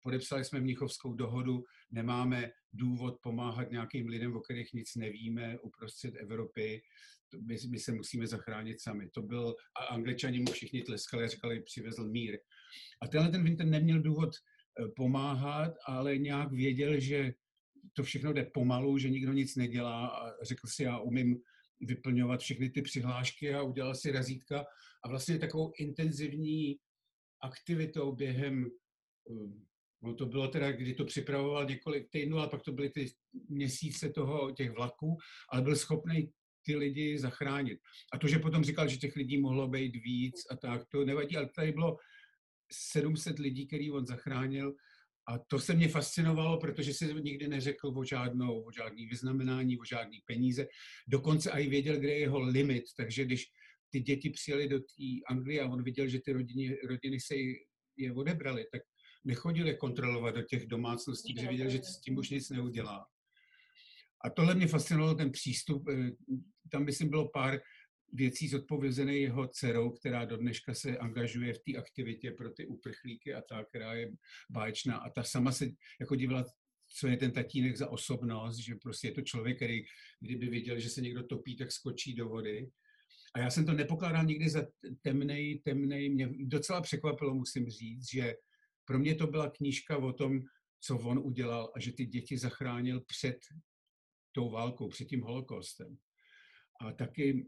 [0.02, 6.82] podepsali jsme Mnichovskou dohodu, nemáme důvod pomáhat nějakým lidem, o kterých nic nevíme uprostřed Evropy,
[7.46, 9.08] my, my se musíme zachránit sami.
[9.08, 12.38] To byl, a angličani mu všichni tleskali a říkali, přivezl mír.
[13.02, 14.30] A tenhle ten Winter neměl důvod
[14.96, 17.34] pomáhat, ale nějak věděl, že
[17.92, 21.40] to všechno jde pomalu, že nikdo nic nedělá a řekl si, já umím
[21.80, 24.64] vyplňovat všechny ty přihlášky a udělal si razítka
[25.04, 26.76] a vlastně takovou intenzivní
[27.42, 28.70] aktivitou během,
[29.24, 29.66] um,
[30.02, 33.06] no to bylo teda, kdy to připravoval několik týdnů, ale pak to byly ty
[33.48, 35.16] měsíce toho, těch vlaků,
[35.52, 36.32] ale byl schopný
[36.64, 37.78] ty lidi zachránit.
[38.12, 41.36] A to, že potom říkal, že těch lidí mohlo být víc a tak, to nevadí,
[41.36, 41.96] ale tady bylo
[42.72, 44.74] 700 lidí, který on zachránil
[45.28, 49.85] a to se mě fascinovalo, protože si nikdy neřekl o, žádnou, o žádný vyznamenání, o
[49.85, 50.66] žádný peníze.
[51.09, 52.85] Dokonce i věděl, kde je jeho limit.
[52.96, 53.46] Takže když
[53.90, 57.35] ty děti přijeli do té Anglie a on viděl, že ty rodiny, rodiny se
[57.96, 58.83] je odebrali, tak
[59.24, 63.07] nechodil je kontrolovat do těch domácností, protože viděl, že s tím už nic neudělá.
[64.24, 65.88] A tohle mě fascinovalo, ten přístup.
[65.88, 66.11] Eh,
[66.70, 67.61] tam, myslím, bylo pár
[68.12, 73.34] věcí zodpovězené jeho dcerou, která do dneška se angažuje v té aktivitě pro ty uprchlíky
[73.34, 74.12] a ta, která je
[74.50, 74.96] báječná.
[74.96, 75.68] A ta sama se
[76.00, 76.44] jako dívala,
[76.88, 79.84] co je ten tatínek za osobnost, že prostě je to člověk, který
[80.20, 82.70] kdyby viděl, že se někdo topí, tak skočí do vody.
[83.34, 84.66] A já jsem to nepokládal nikdy za
[85.02, 86.10] temnej, temnej.
[86.10, 88.34] Mě docela překvapilo, musím říct, že
[88.84, 90.40] pro mě to byla knížka o tom,
[90.80, 93.38] co on udělal a že ty děti zachránil před
[94.32, 95.96] tou válkou, před tím holokaustem.
[96.80, 97.46] A taky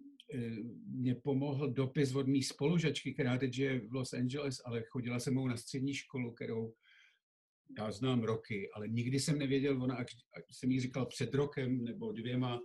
[0.86, 5.30] mě pomohl dopis od mý spolužačky, která teď je v Los Angeles, ale chodila se
[5.30, 6.74] mnou na střední školu, kterou
[7.78, 10.04] já znám roky, ale nikdy jsem nevěděl, ona,
[10.50, 12.60] jsem jí říkal před rokem nebo dvěma,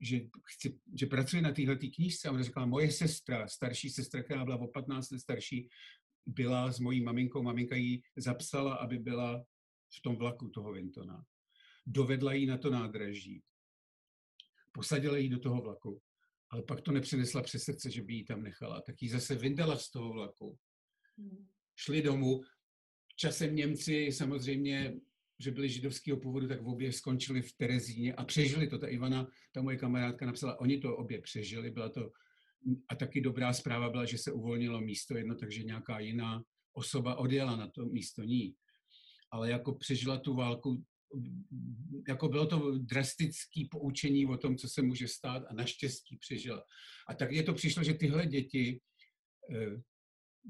[0.00, 4.44] že, chci, že pracuje na téhle knížce a ona říkala, moje sestra, starší sestra, která
[4.44, 5.68] byla o 15 let starší,
[6.26, 9.44] byla s mojí maminkou, maminka jí zapsala, aby byla
[9.98, 11.24] v tom vlaku toho Vintona.
[11.86, 13.42] Dovedla jí na to nádraží.
[14.72, 16.02] Posadila jí do toho vlaku
[16.50, 18.80] ale pak to nepřinesla přes srdce, že by ji tam nechala.
[18.80, 20.58] Tak ji zase vyndala z toho vlaku.
[21.18, 21.46] Hmm.
[21.76, 22.40] Šli domů.
[23.16, 24.94] Časem Němci samozřejmě,
[25.38, 28.78] že byli židovského původu, tak v obě skončili v Terezíně a přežili to.
[28.78, 31.70] Ta Ivana, ta moje kamarádka napsala, oni to obě přežili.
[31.70, 32.12] Byla to
[32.88, 37.56] a taky dobrá zpráva byla, že se uvolnilo místo jedno, takže nějaká jiná osoba odjela
[37.56, 38.54] na to místo ní.
[39.30, 40.84] Ale jako přežila tu válku
[42.08, 46.62] jako bylo to drastické poučení o tom, co se může stát a naštěstí přežila.
[47.08, 48.80] A tak je to přišlo, že tyhle děti,
[49.54, 49.82] eh,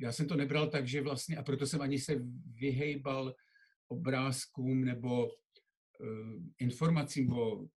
[0.02, 2.20] já jsem to nebral tak, že vlastně, a proto jsem ani se
[2.54, 3.34] vyhejbal
[3.88, 5.32] obrázkům nebo uh,
[6.58, 7.68] informacím o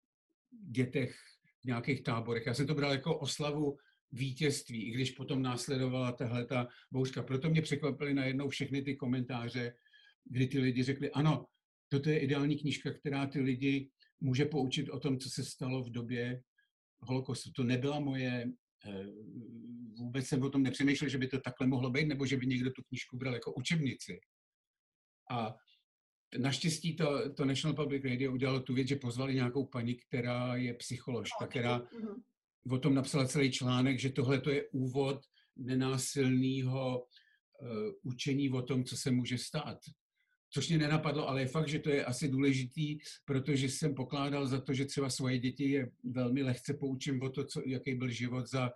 [0.71, 1.17] dětech
[1.61, 2.47] v nějakých táborech.
[2.47, 3.77] Já jsem to bral jako oslavu
[4.13, 7.23] vítězství, i když potom následovala tahle ta bouřka.
[7.23, 9.75] Proto mě překvapily najednou všechny ty komentáře,
[10.25, 11.47] kdy ty lidi řekli, ano,
[11.93, 15.91] toto je ideální knížka, která ty lidi může poučit o tom, co se stalo v
[15.91, 16.43] době
[17.01, 17.53] holokaustu.
[17.53, 18.53] To nebyla moje,
[18.87, 19.07] eh,
[19.99, 22.71] vůbec jsem o tom nepřemýšlel, že by to takhle mohlo být, nebo že by někdo
[22.71, 24.21] tu knížku bral jako učebnici.
[25.31, 25.55] A
[26.39, 30.75] naštěstí to, to National Public Radio udělalo tu věc, že pozvali nějakou paní, která je
[30.75, 32.23] psycholožka, která mhm.
[32.71, 35.21] o tom napsala celý článek, že tohle to je úvod
[35.57, 39.79] nenásilného uh, učení o tom, co se může stát
[40.55, 44.61] což mě nenapadlo, ale je fakt, že to je asi důležitý, protože jsem pokládal za
[44.61, 48.47] to, že třeba svoje děti je velmi lehce poučím o to, co, jaký byl život
[48.47, 48.71] za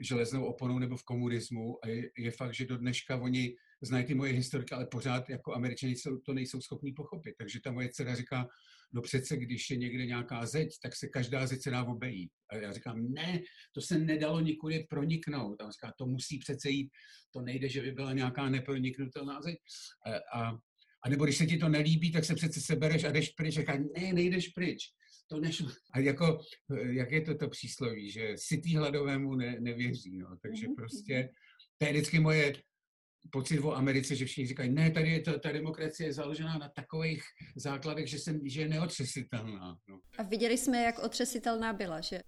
[0.00, 4.14] železnou oponou nebo v komunismu a je, je fakt, že do dneška oni znají ty
[4.14, 5.94] moje historiky, ale pořád jako američani
[6.26, 7.34] to nejsou schopní pochopit.
[7.38, 8.48] Takže ta moje dcera říká,
[8.92, 12.30] no přece, když je někde nějaká zeď, tak se každá zeď se dá obejít.
[12.50, 13.40] A já říkám, ne,
[13.72, 15.60] to se nedalo nikudy proniknout.
[15.60, 16.90] A on říká, to musí přece jít,
[17.30, 19.56] to nejde, že by byla nějaká neproniknutelná zeď.
[20.06, 20.58] A, a
[21.04, 23.58] a nebo když se ti to nelíbí, tak se přece sebereš a jdeš pryč.
[23.58, 24.84] A ne, nejdeš pryč.
[25.26, 25.68] To nešlo.
[25.92, 26.40] A jako,
[26.90, 30.16] jak je to to přísloví, že sitý hladovému ne, nevěří.
[30.18, 30.36] No.
[30.42, 31.28] Takže mhm, prostě
[31.78, 32.52] to je vždycky moje
[33.30, 36.68] pocit o Americe, že všichni říkají, ne, tady je to, ta demokracie je založená na
[36.68, 37.22] takových
[37.56, 39.76] základech, že, jsem, že je neotřesitelná.
[39.88, 40.00] No.
[40.18, 42.20] A viděli jsme, jak otřesitelná byla, že?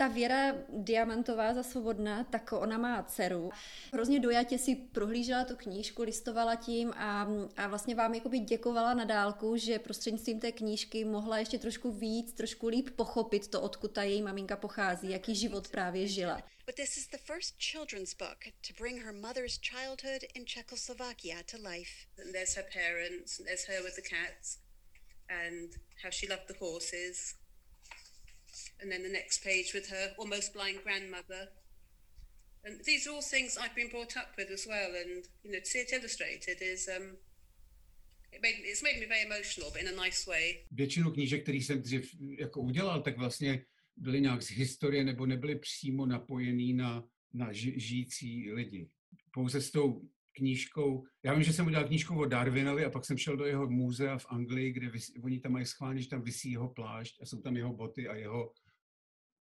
[0.00, 3.50] Ta Věra Diamantová za svobodná, tak ona má dceru.
[3.92, 9.04] Hrozně dojatě si prohlížela tu knížku, listovala tím a, a vlastně vám jakoby děkovala na
[9.04, 14.02] dálku, že prostřednictvím té knížky mohla ještě trošku víc, trošku líp pochopit to, odkud ta
[14.02, 16.42] její maminka pochází, jaký život právě žila.
[16.66, 21.56] But this is the first children's book to bring her mother's childhood in Czechoslovakia to
[21.56, 21.92] life.
[22.24, 24.58] And there's her parents, and there's her with the cats,
[25.28, 25.70] and
[26.02, 27.39] how she loved the horses,
[28.82, 31.48] and then the next page with her almost blind grandmother.
[32.64, 34.90] And these are all things I've been brought up with as well.
[35.00, 37.16] And you know, to see it illustrated is um,
[40.70, 43.64] Většinu knížek, který jsem dřív jako udělal, tak vlastně
[43.96, 48.88] byly nějak z historie nebo nebyly přímo napojený na, na žijící lidi.
[49.32, 53.18] Pouze s tou knížkou, já vím, že jsem udělal knížku o Darwinovi a pak jsem
[53.18, 56.50] šel do jeho muzea v Anglii, kde vys, oni tam mají schválně, že tam vysí
[56.50, 58.52] jeho plášť a jsou tam jeho boty a jeho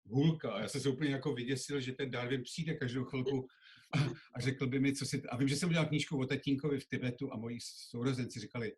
[0.09, 0.53] hůlka.
[0.53, 3.49] A já jsem se úplně jako vyděsil, že ten Darwin přijde každou chvilku
[3.95, 3.99] a,
[4.35, 5.23] a řekl by mi, co si...
[5.23, 8.73] A vím, že jsem udělal knížku o tatínkovi v Tibetu a moji sourozenci říkali,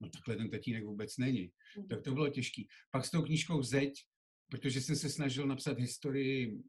[0.00, 1.52] no takhle ten tatínek vůbec není.
[1.78, 1.88] Mm.
[1.88, 2.68] Tak to bylo těžký.
[2.90, 3.94] Pak s tou knížkou Zeď,
[4.50, 6.62] protože jsem se snažil napsat historii,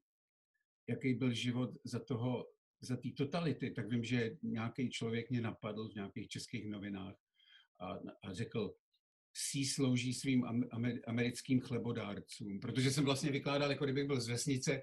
[0.89, 2.47] jaký byl život za toho,
[2.81, 7.15] za té totality, tak vím, že nějaký člověk mě napadl v nějakých českých novinách
[7.79, 8.73] a, a řekl,
[9.33, 10.45] sí slouží svým
[11.07, 14.81] americkým chlebodárcům, protože jsem vlastně vykládal, jako kdybych byl z vesnice,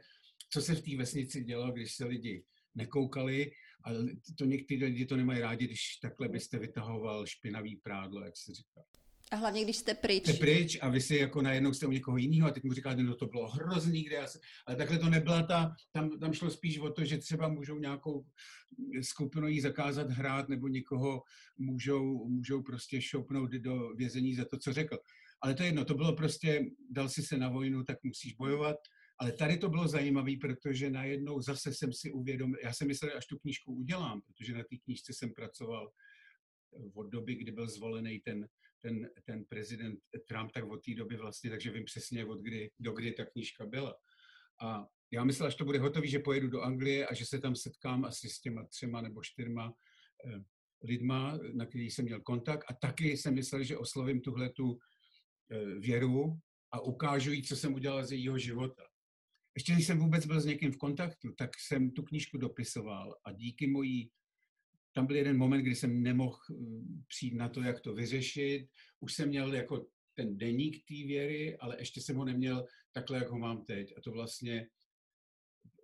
[0.51, 3.51] co se v té vesnici dělo, když se lidi nekoukali,
[3.85, 3.91] a
[4.39, 8.81] to někteří lidi to nemají rádi, když takhle byste vytahoval špinavý prádlo, jak se říká.
[9.31, 10.23] A hlavně, když jste pryč.
[10.23, 13.03] Jste pryč a vy si jako najednou jste u někoho jiného a teď mu říkáte,
[13.03, 14.39] no to bylo hrozný, kde já se...
[14.67, 18.27] Ale takhle to nebyla ta, tam, tam šlo spíš o to, že třeba můžou nějakou
[19.03, 21.23] skupinu jí zakázat hrát nebo někoho
[21.59, 24.99] můžou, můžou prostě šoupnout do vězení za to, co řekl.
[25.43, 28.77] Ale to je jedno, to bylo prostě, dal si se na vojnu, tak musíš bojovat.
[29.21, 33.27] Ale tady to bylo zajímavé, protože najednou zase jsem si uvědomil, já jsem myslel, až
[33.27, 35.91] tu knížku udělám, protože na té knížce jsem pracoval
[36.95, 38.49] od doby, kdy byl zvolený ten
[38.81, 42.93] ten, ten prezident Trump, tak od té doby vlastně, takže vím přesně, od kdy, do
[42.93, 43.95] kdy ta knížka byla.
[44.63, 47.55] A já myslel, až to bude hotový, že pojedu do Anglie a že se tam
[47.55, 49.75] setkám asi s těma třema nebo čtyřma
[50.27, 50.41] eh,
[50.83, 52.65] lidma, na který jsem měl kontakt.
[52.71, 54.79] A taky jsem myslel, že oslovím tuhle tu
[55.51, 56.39] eh, věru
[56.73, 58.83] a ukážu jí, co jsem udělal z jejího života.
[59.55, 63.33] Ještě když jsem vůbec byl s někým v kontaktu, tak jsem tu knížku dopisoval a
[63.33, 64.11] díky mojí
[64.99, 66.55] tam byl jeden moment, kdy jsem nemohl eh,
[67.07, 68.69] přijít na to, jak to vyřešit.
[69.01, 73.29] Už jsem měl jako ten deník té věry, ale ještě jsem ho neměl takhle, jak
[73.29, 73.95] ho mám teď.
[73.97, 74.67] A to vlastně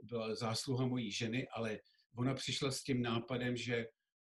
[0.03, 1.79] byla zásluha mojí ženy, ale
[2.17, 3.87] ona přišla s tím nápadem, že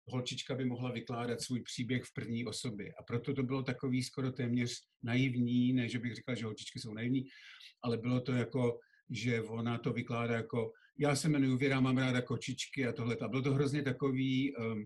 [0.07, 2.93] holčička by mohla vykládat svůj příběh v první osobě.
[2.99, 6.93] A proto to bylo takový skoro téměř naivní, ne, že bych říkal, že holčičky jsou
[6.93, 7.23] naivní,
[7.83, 12.21] ale bylo to jako, že ona to vykládá jako já se jmenuji Věra, mám ráda
[12.21, 13.17] kočičky a tohle.
[13.21, 14.86] A bylo to hrozně takový um,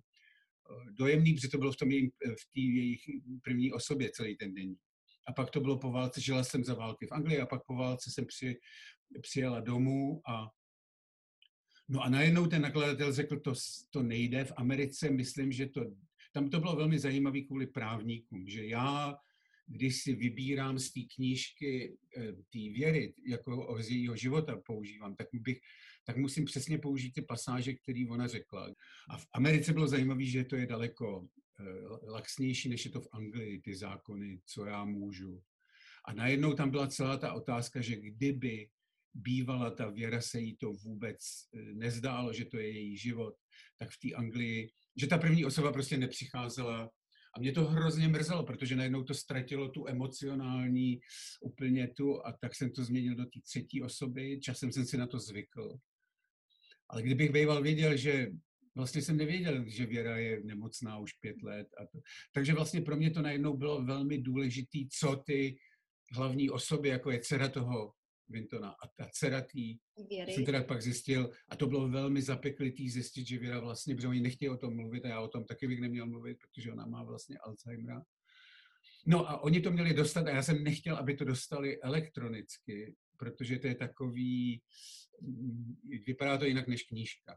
[0.91, 2.09] dojemný, protože to bylo v, tom jejím,
[2.55, 3.01] v jejich
[3.43, 4.75] první osobě celý ten den.
[5.27, 7.75] A pak to bylo po válce, žila jsem za války v Anglii a pak po
[7.75, 8.59] válce jsem při,
[9.21, 10.47] přijela domů a
[11.89, 13.53] No a najednou ten nakladatel řekl, to,
[13.89, 14.45] to nejde.
[14.45, 15.81] V Americe myslím, že to,
[16.33, 19.15] tam to bylo velmi zajímavé kvůli právníkům, že já
[19.67, 25.27] když si vybírám z té knížky eh, té věry, jako z jejího života používám, tak,
[25.33, 25.59] bych,
[26.05, 28.73] tak musím přesně použít ty pasáže, které ona řekla.
[29.09, 31.27] A v Americe bylo zajímavé, že to je daleko
[31.59, 35.41] eh, laxnější, než je to v Anglii, ty zákony, co já můžu.
[36.05, 38.69] A najednou tam byla celá ta otázka, že kdyby
[39.13, 41.17] bývala ta věra, se jí to vůbec
[41.53, 43.35] eh, nezdálo, že to je její život,
[43.77, 46.89] tak v té Anglii, že ta první osoba prostě nepřicházela
[47.37, 50.99] a mě to hrozně mrzelo, protože najednou to ztratilo tu emocionální
[51.41, 55.07] úplně tu a tak jsem to změnil do té třetí osoby, časem jsem si na
[55.07, 55.77] to zvykl.
[56.89, 58.31] Ale kdybych býval věděl, že
[58.75, 61.67] vlastně jsem nevěděl, že Věra je nemocná už pět let.
[61.77, 61.99] A to.
[62.33, 65.57] Takže vlastně pro mě to najednou bylo velmi důležitý, co ty
[66.11, 67.93] hlavní osoby, jako je dcera toho
[68.29, 69.77] Vintona a ta dcera tý,
[70.33, 74.21] jsem teda pak zjistil, a to bylo velmi zapeklitý zjistit, že Věra vlastně, protože oni
[74.21, 77.03] nechtějí o tom mluvit a já o tom taky bych neměl mluvit, protože ona má
[77.03, 78.01] vlastně Alzheimera.
[79.05, 83.59] No a oni to měli dostat a já jsem nechtěl, aby to dostali elektronicky, protože
[83.59, 84.61] to je takový,
[85.21, 87.35] mm, vypadá to jinak než knížka.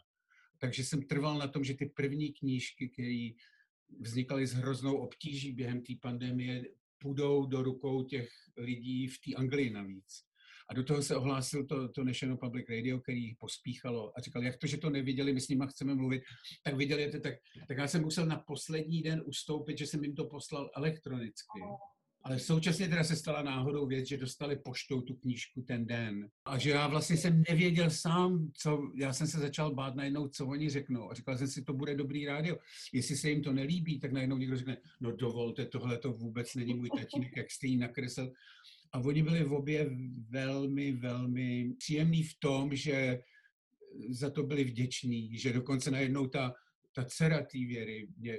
[0.58, 3.30] Takže jsem trval na tom, že ty první knížky, které
[4.00, 6.64] vznikaly s hroznou obtíží během té pandemie,
[6.98, 10.29] půjdou do rukou těch lidí v té Anglii navíc.
[10.70, 14.56] A do toho se ohlásil to, to National Public Radio, který pospíchalo a říkal, jak
[14.56, 16.22] to, že to neviděli, my s nimi chceme mluvit,
[16.62, 17.34] tak viděli to, tak,
[17.68, 21.60] tak já jsem musel na poslední den ustoupit, že jsem jim to poslal elektronicky.
[22.24, 26.28] Ale současně teda se stala náhodou věc, že dostali poštou tu knížku ten den.
[26.44, 30.46] A že já vlastně jsem nevěděl sám, co, já jsem se začal bát najednou, co
[30.46, 31.10] oni řeknou.
[31.10, 32.58] A říkal jsem si, to bude dobrý rádio.
[32.92, 36.74] Jestli se jim to nelíbí, tak najednou někdo řekne, no dovolte, tohle to vůbec není
[36.74, 38.32] můj tatínek, jak jste jí nakresl.
[38.92, 39.90] A oni byli v obě
[40.28, 43.20] velmi, velmi příjemní v tom, že
[44.10, 46.54] za to byli vděční, že dokonce najednou ta,
[46.94, 48.38] ta dcera té věry mě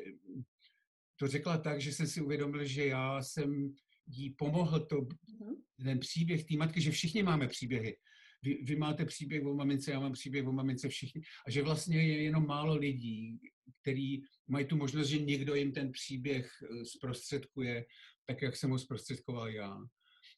[1.21, 3.73] to řekla tak, že jsem si uvědomil, že já jsem
[4.07, 5.55] jí pomohl to, mhm.
[5.83, 7.97] ten příběh té matky, že všichni máme příběhy.
[8.43, 11.21] Vy, vy máte příběh o mamince, já mám příběh o mamince, všichni.
[11.47, 13.39] A že vlastně je jenom málo lidí,
[13.81, 17.85] který mají tu možnost, že někdo jim ten příběh eh, zprostředkuje,
[18.25, 19.77] tak jak jsem ho zprostředkoval já.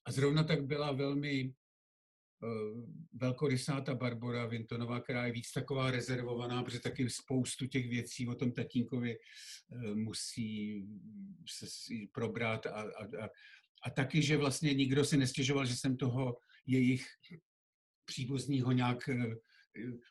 [0.05, 1.53] A zrovna tak byla velmi
[2.43, 8.27] uh, velkorysá ta Barbara Vintonová, která je víc taková rezervovaná, protože taky spoustu těch věcí
[8.27, 10.85] o tom tatínkovi uh, musí
[11.49, 11.65] se
[12.11, 13.29] probrat a, a, a,
[13.83, 17.05] a taky, že vlastně nikdo si nestěžoval, že jsem toho jejich
[18.05, 19.09] příbuzního nějak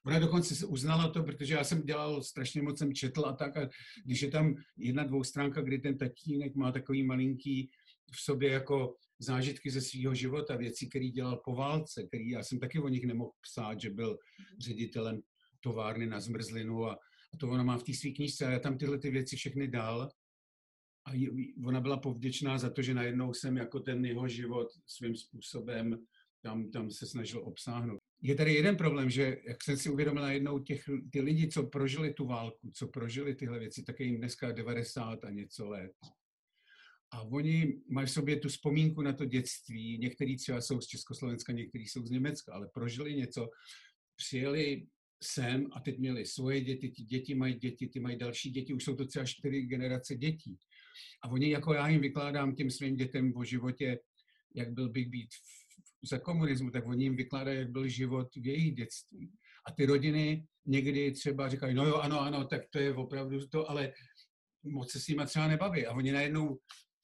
[0.06, 3.56] Ona dokonce uznala to, protože já jsem dělal strašně moc, jsem četl a tak.
[3.56, 3.68] A
[4.04, 7.70] když je tam jedna dvoustránka, kdy ten tatínek má takový malinký
[8.12, 12.58] v sobě jako zážitky ze svého života, věci, které dělal po válce, který já jsem
[12.58, 14.18] taky o nich nemohl psát, že byl
[14.58, 15.20] ředitelem
[15.60, 16.92] továrny na zmrzlinu a,
[17.34, 19.68] a to ona má v té své knížce a já tam tyhle ty věci všechny
[19.68, 20.08] dal
[21.06, 21.10] a
[21.64, 25.98] ona byla povděčná za to, že najednou jsem jako ten jeho život svým způsobem
[26.42, 27.98] tam, tam se snažil obsáhnout.
[28.22, 32.14] Je tady jeden problém, že jak jsem si uvědomil najednou těch, ty lidi, co prožili
[32.14, 35.92] tu válku, co prožili tyhle věci, tak je jim dneska 90 a něco let.
[37.12, 41.52] A oni mají v sobě tu vzpomínku na to dětství, některý třeba jsou z Československa,
[41.52, 43.48] někteří jsou z Německa, ale prožili něco,
[44.16, 44.86] přijeli
[45.22, 48.84] sem a teď měli svoje děti, ty děti mají děti, ty mají další děti, už
[48.84, 50.58] jsou to třeba čtyři generace dětí.
[51.24, 53.98] A oni, jako já jim vykládám těm svým dětem o životě,
[54.54, 55.28] jak byl Big Beat
[56.10, 59.32] za komunismu, tak oni jim vykládají, jak byl život v jejich dětství.
[59.66, 63.70] A ty rodiny někdy třeba říkají, no jo, ano, ano, tak to je opravdu to,
[63.70, 63.92] ale
[64.62, 65.86] moc se s nimi třeba nebaví.
[65.86, 66.58] A oni najednou,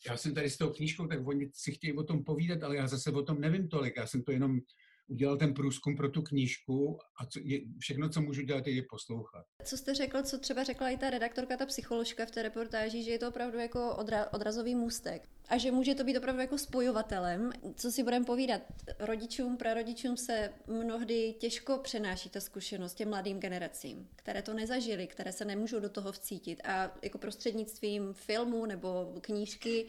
[0.07, 2.87] já jsem tady s tou knížkou, tak oni si chtějí o tom povídat, ale já
[2.87, 3.97] zase o tom nevím tolik.
[3.97, 4.61] Já jsem to jenom
[5.09, 9.45] udělal ten průzkum pro tu knížku a co, je, všechno, co můžu dělat, je, poslouchat.
[9.65, 13.11] Co jste řekl, co třeba řekla i ta redaktorka, ta psycholožka v té reportáži, že
[13.11, 17.51] je to opravdu jako odra, odrazový můstek a že může to být opravdu jako spojovatelem.
[17.75, 18.63] Co si budeme povídat,
[18.99, 25.33] rodičům, prarodičům se mnohdy těžko přenáší ta zkušenost těm mladým generacím, které to nezažili, které
[25.33, 29.87] se nemůžou do toho vcítit a jako prostřednictvím filmu nebo knížky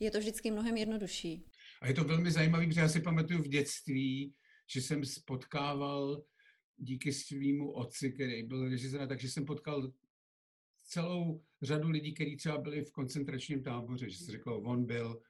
[0.00, 1.44] je to vždycky mnohem jednodušší.
[1.82, 4.34] A je to velmi zajímavé, protože já si pamatuju v dětství,
[4.70, 6.22] že jsem spotkával
[6.76, 9.92] díky svýmu otci, který byl režisér, takže jsem potkal
[10.86, 15.22] celou řadu lidí, kteří třeba byli v koncentračním táboře, že se řeklo, on byl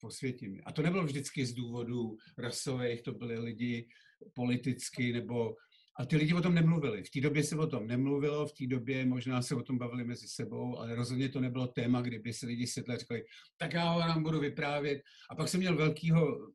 [0.00, 0.46] po světě.
[0.66, 3.88] A to nebylo vždycky z důvodů rasových, to byli lidi
[4.34, 5.56] politicky nebo
[6.00, 7.02] a ty lidi o tom nemluvili.
[7.02, 10.04] V té době se o tom nemluvilo, v té době možná se o tom bavili
[10.04, 13.24] mezi sebou, ale rozhodně to nebylo téma, kdyby se lidi sedli a řekli,
[13.56, 15.02] tak já vám budu vyprávět.
[15.30, 16.52] A pak jsem měl velkýho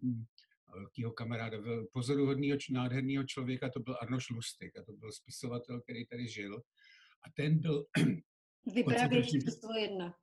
[0.76, 1.57] velkého kamaráda,
[1.93, 6.61] pozoruhodného, nádherného člověka, to byl Arnoš Lustig, a to byl spisovatel, který tady žil.
[7.26, 7.86] A ten byl...
[8.76, 10.13] Vyprávěč číslo jedna.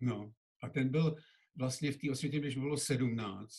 [0.00, 0.32] No,
[0.62, 1.16] a ten byl
[1.56, 3.50] vlastně v té osvětě, když bylo 17.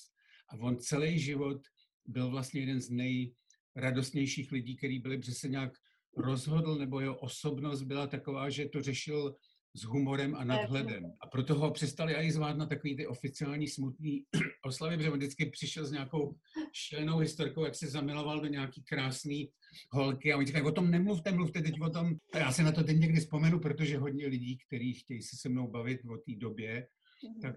[0.49, 1.61] A on celý život
[2.05, 5.73] byl vlastně jeden z nejradostnějších lidí, který byli, protože se nějak
[6.17, 9.35] rozhodl, nebo jeho osobnost byla taková, že to řešil
[9.75, 11.13] s humorem a nadhledem.
[11.19, 14.25] A proto ho přestali i zvát na takový ty oficiální smutný
[14.65, 16.35] oslavy, protože on vždycky přišel s nějakou
[16.73, 19.49] šílenou historkou, jak se zamiloval do nějaký krásný
[19.91, 22.15] holky a oni říkají, o tom nemluvte, mluvte teď o tom.
[22.33, 25.49] A já se na to teď někdy vzpomenu, protože hodně lidí, kteří chtějí se se
[25.49, 26.87] mnou bavit o té době,
[27.23, 27.41] mhm.
[27.41, 27.55] tak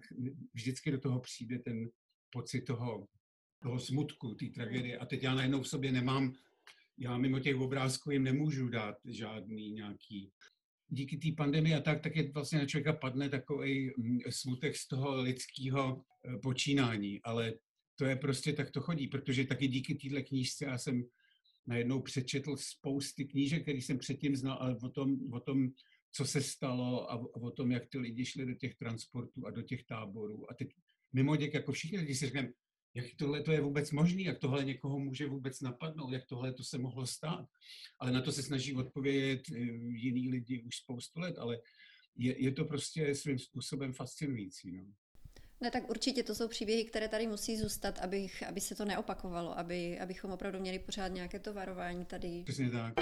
[0.55, 1.89] vždycky do toho přijde ten
[2.31, 3.07] pocit toho,
[3.63, 4.99] toho smutku, té tragédie.
[4.99, 6.35] A teď já najednou v sobě nemám
[7.01, 10.33] já mimo těch obrázků jim nemůžu dát žádný nějaký
[10.89, 14.89] díky té pandemii a tak, tak je vlastně na člověka padne takový mm, smutek z
[14.89, 17.53] toho lidského eh, počínání, ale
[17.97, 21.05] to je prostě tak to chodí, protože taky díky téhle knížce já jsem
[21.67, 25.69] najednou přečetl spousty knížek, které jsem předtím znal, ale o tom, o tom,
[26.13, 29.63] co se stalo a o tom, jak ty lidi šli do těch transportů a do
[29.63, 30.51] těch táborů.
[30.51, 30.69] A teď
[31.13, 32.49] mimo děk, jako všichni lidi si říkají,
[32.95, 36.65] jak tohle to je vůbec možné, jak tohle někoho může vůbec napadnout, jak tohle to
[36.65, 37.47] se mohlo stát.
[37.99, 39.59] Ale na to se snaží odpovědět eh,
[39.89, 41.59] jiní lidi už spoustu let, ale
[42.17, 44.73] je, je to prostě svým způsobem fascinující.
[44.73, 44.85] No.
[45.61, 49.59] Ne, tak určitě to jsou příběhy, které tady musí zůstat, abych, aby se to neopakovalo,
[49.59, 52.43] aby, abychom opravdu měli pořád nějaké to varování tady.
[52.45, 52.95] Přesně tak.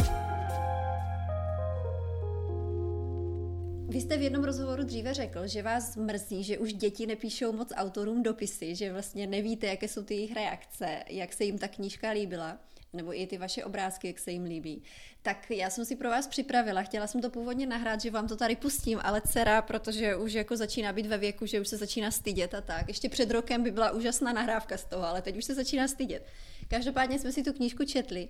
[3.88, 7.72] Vy jste v jednom rozhovoru dříve řekl, že vás mrzí, že už děti nepíšou moc
[7.76, 12.10] autorům dopisy, že vlastně nevíte, jaké jsou ty jejich reakce, jak se jim ta knížka
[12.10, 12.58] líbila,
[12.92, 14.82] nebo i ty vaše obrázky, jak se jim líbí.
[15.22, 18.36] Tak já jsem si pro vás připravila, chtěla jsem to původně nahrát, že vám to
[18.36, 22.10] tady pustím, ale dcera, protože už jako začíná být ve věku, že už se začíná
[22.10, 22.88] stydět a tak.
[22.88, 26.26] Ještě před rokem by byla úžasná nahrávka z toho, ale teď už se začíná stydět.
[26.68, 28.28] Každopádně jsme si tu knížku četli.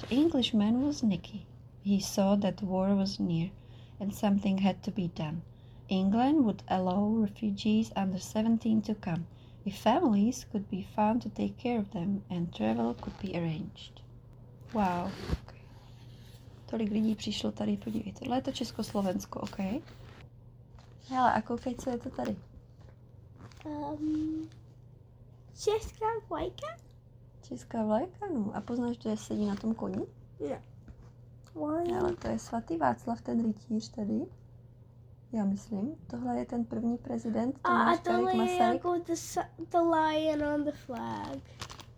[0.00, 1.40] The Englishman was Nicky.
[1.84, 3.50] He saw that war was near.
[4.00, 5.42] And something had to be done.
[5.88, 9.26] England would allow refugees under 17 to come
[9.64, 14.00] if families could be found to take care of them and travel could be arranged.
[14.72, 15.10] Wow.
[16.66, 18.18] Tolik lidí přišlo tady, podívejte.
[18.18, 19.58] Tohle je to Československo, OK?
[21.08, 22.36] Hele, a koukej, co je to tady.
[23.64, 24.48] Um,
[25.58, 26.66] česká vlajka?
[27.42, 28.50] Česká vlajka, no.
[28.54, 30.06] A poznáš, kdo je sedí na tom koni?
[30.48, 30.62] Ne.
[31.56, 31.98] One.
[32.00, 34.26] Ale to je svatý Václav, ten rytíř tady.
[35.32, 35.94] Já myslím.
[36.10, 38.84] Tohle je ten první prezident, A, Tomáš a tohle Garrigue je Masaryk.
[38.84, 39.14] jako the,
[39.70, 41.38] the lion on the flag.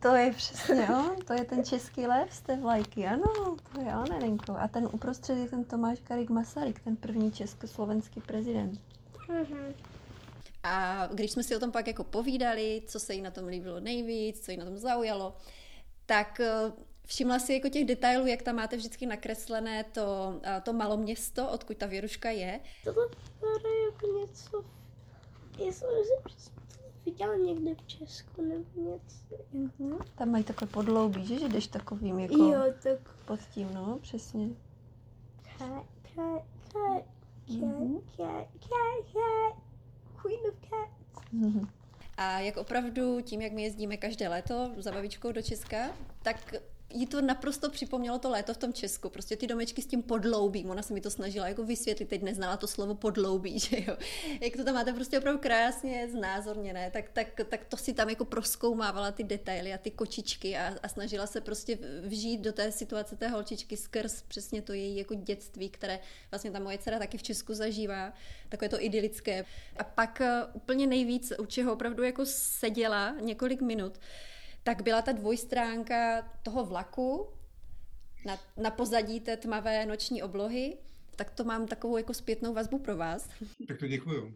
[0.01, 3.97] To je přesně on, to je ten český lev z té vlajky, ano, to je
[3.97, 4.57] on, Elenko.
[4.59, 8.81] A ten uprostřed je ten Tomáš Garik Masaryk, ten první československý prezident.
[9.29, 9.75] Mhm.
[10.63, 13.81] A když jsme si o tom pak jako povídali, co se jí na tom líbilo
[13.81, 15.37] nejvíc, co jí na tom zaujalo,
[16.07, 16.73] tak eh,
[17.09, 21.77] všimla si jako těch detailů, jak tam máte vždycky nakreslené to, eh, to maloměsto, odkud
[21.77, 22.61] ta věruška je.
[22.85, 24.65] Tohle vypadá jako něco,
[25.59, 25.89] já jsem
[26.39, 26.51] si
[27.05, 29.45] viděla někde v Česku nebo něco.
[29.53, 29.99] Mhm.
[30.15, 34.49] Tam mají takové podloubí, že, že jdeš takovým jako Jo, tak pod tím, no, přesně.
[35.59, 35.85] cat,
[36.15, 36.43] cat,
[36.73, 37.05] cat,
[37.47, 39.63] cat, cat, cat, cat,
[40.23, 41.29] queen of cats.
[41.33, 41.69] Mhm.
[42.17, 45.91] A jak opravdu tím, jak my jezdíme každé léto za babičkou do Česka,
[46.23, 46.55] tak
[46.95, 49.11] jí to naprosto připomnělo to léto v tom Česku.
[49.11, 50.70] Prostě ty domečky s tím podloubím.
[50.70, 53.97] Ona se mi to snažila jako vysvětlit, teď neznala to slovo podloubí, že jo.
[54.41, 58.24] Jak to tam máte prostě opravdu krásně znázorněné, tak, tak, tak to si tam jako
[58.24, 63.16] proskoumávala ty detaily a ty kočičky a, a snažila se prostě vžít do té situace
[63.16, 67.22] té holčičky skrz přesně to její jako dětství, které vlastně ta moje dcera taky v
[67.22, 68.12] Česku zažívá,
[68.49, 69.45] takové to idylické.
[69.76, 73.99] A pak eh, úplně nejvíc, u čeho opravdu jako seděla několik minut,
[74.69, 77.29] tak byla ta dvojstránka toho vlaku
[78.25, 80.77] na, na pozadí té tmavé noční oblohy,
[81.16, 83.29] tak to mám takovou jako zpětnou vazbu pro vás.
[83.69, 84.35] Tak to děkuju.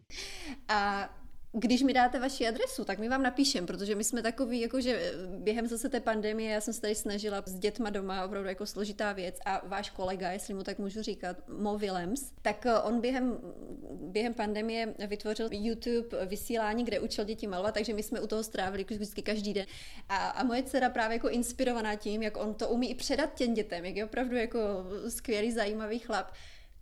[0.67, 1.09] A
[1.55, 5.67] když mi dáte vaši adresu, tak my vám napíšem, protože my jsme takový, jakože během
[5.67, 9.37] zase té pandemie, já jsem se tady snažila s dětma doma, opravdu jako složitá věc
[9.45, 13.37] a váš kolega, jestli mu tak můžu říkat, Mo Willems, tak eh, on během,
[13.91, 18.85] během pandemie vytvořil YouTube vysílání, kde učil děti malovat, takže my jsme u toho strávili
[18.89, 19.65] vždycky každý den.
[20.09, 23.53] A, a moje dcera právě jako inspirovaná tím, jak on to umí i předat těm
[23.53, 24.59] dětem, jak je opravdu jako
[25.09, 26.31] skvělý, zajímavý chlap,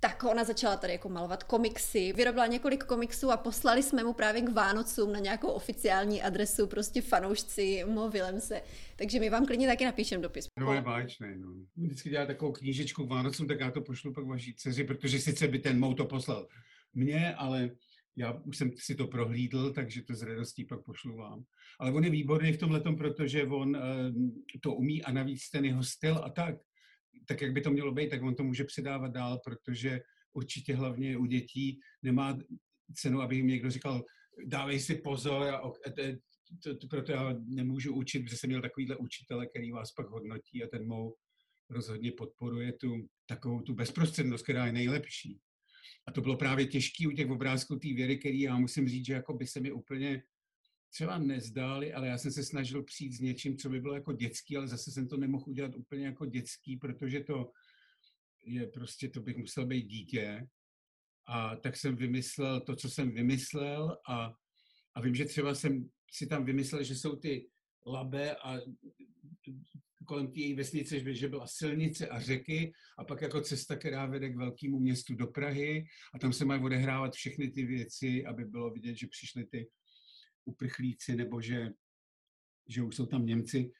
[0.04, 4.41] tak ona začala tady jako malovat komiksy, vyrobila několik komiksů a poslali jsme mu právě
[4.41, 8.62] k Vánocům na nějakou oficiální adresu, prostě fanoušci Mo Willemse.
[8.95, 10.45] Takže my vám klidně taky napíšem dopis.
[10.60, 11.47] No je báječný, no.
[11.78, 15.47] Vždycky dělá takovou knížečku k Vánocům, tak já to pošlu pak vaší dceři, protože sice
[15.47, 16.47] by ten mou to poslal
[16.93, 17.70] mně, ale
[18.16, 21.43] já už jsem si to prohlídl, takže to s radostí pak pošlu vám.
[21.80, 23.82] Ale on je výborný v tom letom, protože on eh,
[24.62, 26.56] to umí a navíc ten jeho styl a tak,
[27.28, 30.01] tak jak by to mělo být, tak on to může předávat dál, protože
[30.34, 32.38] určitě hlavně u dětí nemá
[32.95, 34.03] cenu, aby jim někdo říkal,
[34.45, 35.72] dávej si pozor a a
[36.64, 40.64] to, to, proto já nemůžu učit, protože jsem měl takovýhle učitele, který vás pak hodnotí
[40.64, 41.16] a ten mou
[41.70, 45.39] rozhodně podporuje tu takovou tu bezprostřednost, která je nejlepší.
[46.07, 49.14] A to bylo právě těžké u těch obrázků té věry, který já musím říct, že
[49.14, 50.24] jako by se mi úplně
[50.94, 54.58] třeba nezdály, ale já jsem se snažil přijít s něčím, co by bylo jako dětský,
[54.58, 57.52] ale zase jsem to nemohl udělat úplně jako dětský, protože to
[58.46, 60.48] je prostě, to bych musel být dítě.
[61.28, 64.34] A tak jsem vymyslel to, co jsem vymyslel a,
[64.96, 67.50] a vím, že třeba jsem si tam vymyslel, že jsou ty
[67.86, 68.60] labe a
[70.06, 74.30] kolem té její vesnice, že- byla silnice a řeky a pak jako cesta, která vede
[74.30, 78.72] k velkému městu do Prahy a tam se mají odehrávat všechny ty věci, aby bylo
[78.72, 79.70] vidět, že přišli ty
[80.46, 81.70] uprchlíci nebo že,
[82.68, 83.72] že už jsou tam Němci.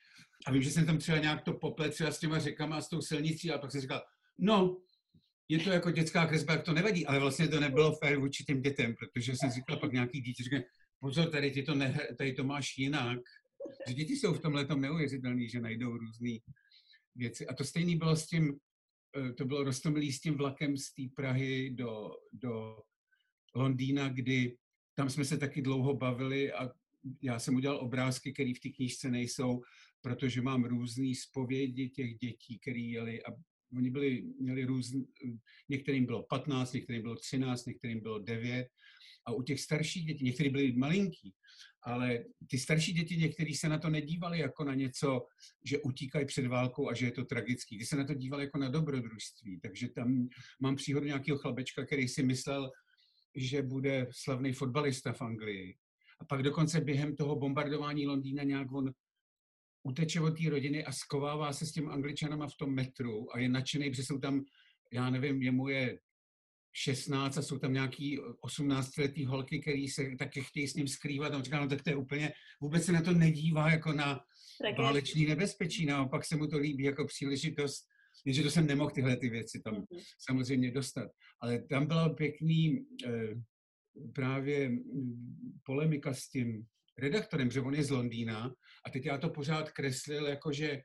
[0.46, 1.60] A vím, že jsem tam třeba nějak to
[1.90, 4.02] třeba s těma řekama a s tou silnicí a pak jsem říkal,
[4.38, 4.82] no,
[5.50, 8.62] je to jako dětská kresba, jak to nevadí, ale vlastně to nebylo fér vůči těm
[8.62, 10.58] dětem, protože jsem říkal pak nějaký dítě, říká,
[11.00, 13.20] pozor, tady, ty to ne, tady to máš jinak.
[13.88, 16.38] Že děti jsou v tomhle tom neuvěřitelný, že najdou různé
[17.16, 17.48] věci.
[17.48, 18.60] A to stejné bylo s tím,
[19.18, 22.78] eh, to bylo roztomilý s tím vlakem z té Prahy do, do
[23.56, 24.58] Londýna, kdy
[24.96, 26.70] tam jsme se taky dlouho bavili a
[27.22, 29.62] já jsem udělal obrázky, které v té knížce nejsou,
[30.02, 33.32] protože mám různé zpovědi těch dětí, které jeli a
[33.78, 35.06] oni byli, měli různý,
[35.70, 38.68] některým bylo 15, některým bylo 13, některým bylo 9
[39.26, 41.34] a u těch starších dětí, některý byli malinký,
[41.84, 45.26] ale ty starší děti, někteří se na to nedívali jako na něco,
[45.66, 47.78] že utíkají před válkou a že je to tragický.
[47.78, 49.60] Ty se na to dívali jako na dobrodružství.
[49.60, 50.28] Takže tam
[50.60, 52.72] mám příhodu nějakého chlapečka, který si myslel,
[53.36, 55.78] že bude slavný fotbalista v Anglii.
[56.20, 58.92] A pak dokonce během toho bombardování Londýna nějak on
[59.84, 63.50] uteče od té rodiny a skovává se s těm angličanama v tom metru a je
[63.50, 64.44] nadšený, protože jsou tam,
[64.94, 66.00] já nevím, jemu je
[66.74, 71.34] 16 a jsou tam nějaký 18 letý holky, který se taky chtějí s ním skrývat.
[71.34, 74.20] A on říká, no tak to je úplně, vůbec se na to nedívá jako na
[74.78, 77.91] válečný nebezpečí, naopak se mu to líbí jako příležitost
[78.26, 79.86] Jenže to jsem nemohl tyhle ty věci tam Mhm.
[80.20, 81.12] samozřejmě dostat.
[81.40, 83.12] Ale tam byla pěkný eh,
[84.14, 86.66] právě mm, polemika s tím
[86.98, 88.54] redaktorem, že on je z Londýna
[88.86, 90.82] a teď já to pořád kreslil, jakože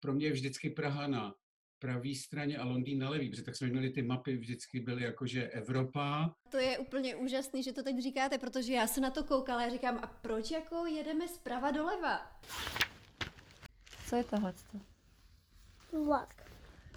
[0.00, 1.34] pro mě je vždycky Praha na
[1.78, 5.48] pravý straně a Londýn na levý, protože tak jsme měli ty mapy, vždycky byly jakože
[5.48, 9.62] Evropa, To je úplně úžasný, že to teď říkáte, protože já se na to koukala
[9.64, 12.40] a říkám, a proč jako jedeme zprava doleva?
[14.06, 14.54] Co je tohle?
[16.06, 16.43] Vlak.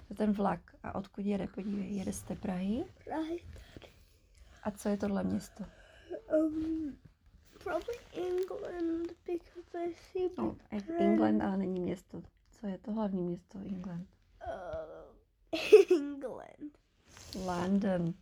[0.08, 0.60] To je ten vlak.
[0.82, 1.46] A odkud jede?
[1.46, 2.84] Podívej, jede z té Prahy.
[3.04, 3.42] Prahy.
[4.62, 5.64] A co je tohle město?
[6.38, 6.98] Um,
[7.64, 10.56] probably England because I see No,
[10.98, 12.22] England, ale není město.
[12.50, 13.58] Co je to hlavní město?
[13.58, 14.08] England.
[14.46, 16.78] Uh, England.
[17.46, 18.14] London.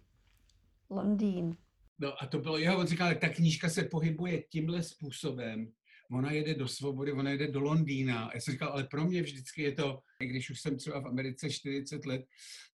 [0.90, 1.56] Londýn.
[1.98, 5.72] No a to bylo jeho, on říkal, ta knížka se pohybuje tímhle způsobem,
[6.10, 8.30] ona jede do svobody, ona jede do Londýna.
[8.34, 11.06] Já jsem říkal, ale pro mě vždycky je to, i když už jsem třeba v
[11.06, 12.22] Americe 40 let,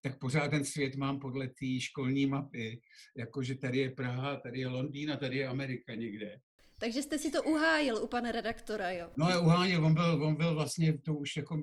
[0.01, 2.81] tak pořád ten svět mám podle té školní mapy,
[3.17, 6.39] jakože tady je Praha, tady je Londýn a tady je Amerika někde.
[6.79, 9.09] Takže jste si to uhájil u pana redaktora, jo?
[9.17, 11.61] No ale uháněl, on byl, on byl vlastně, to už jako,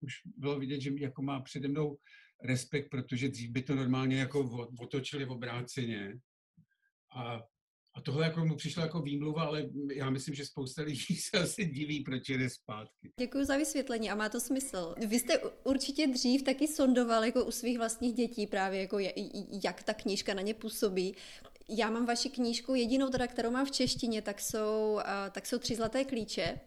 [0.00, 1.98] už bylo vidět, že jako má přede mnou
[2.44, 6.18] respekt, protože dřív by to normálně jako otočili v obráceně.
[7.16, 7.42] A,
[7.98, 11.66] a tohle jako mu přišlo jako výmluva, ale já myslím, že spousta lidí se asi
[11.66, 13.10] diví, proč jde zpátky.
[13.18, 14.94] Děkuji za vysvětlení a má to smysl.
[15.06, 18.98] Vy jste určitě dřív taky sondoval jako u svých vlastních dětí právě jako
[19.64, 21.14] jak ta knížka na ně působí.
[21.68, 24.98] Já mám vaši knížku, jedinou teda, kterou mám v češtině, tak jsou,
[25.30, 26.60] tak jsou Tři zlaté klíče.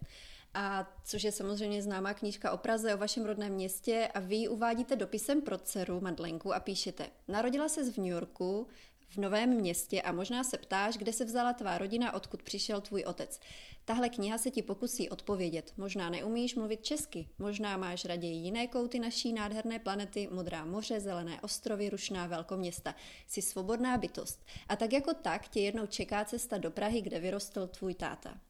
[0.53, 4.47] A což je samozřejmě známá knížka o Praze, o vašem rodném městě a vy ji
[4.47, 8.67] uvádíte dopisem pro dceru Madlenku a píšete Narodila se v New Yorku,
[9.11, 13.03] v novém městě a možná se ptáš, kde se vzala tvá rodina, odkud přišel tvůj
[13.03, 13.39] otec.
[13.85, 15.73] Tahle kniha se ti pokusí odpovědět.
[15.77, 21.41] Možná neumíš mluvit česky, možná máš raději jiné kouty naší nádherné planety, modrá moře, zelené
[21.41, 22.95] ostrovy, rušná velkoměsta.
[23.27, 24.45] Jsi svobodná bytost.
[24.67, 28.41] A tak jako tak tě jednou čeká cesta do Prahy, kde vyrostl tvůj táta.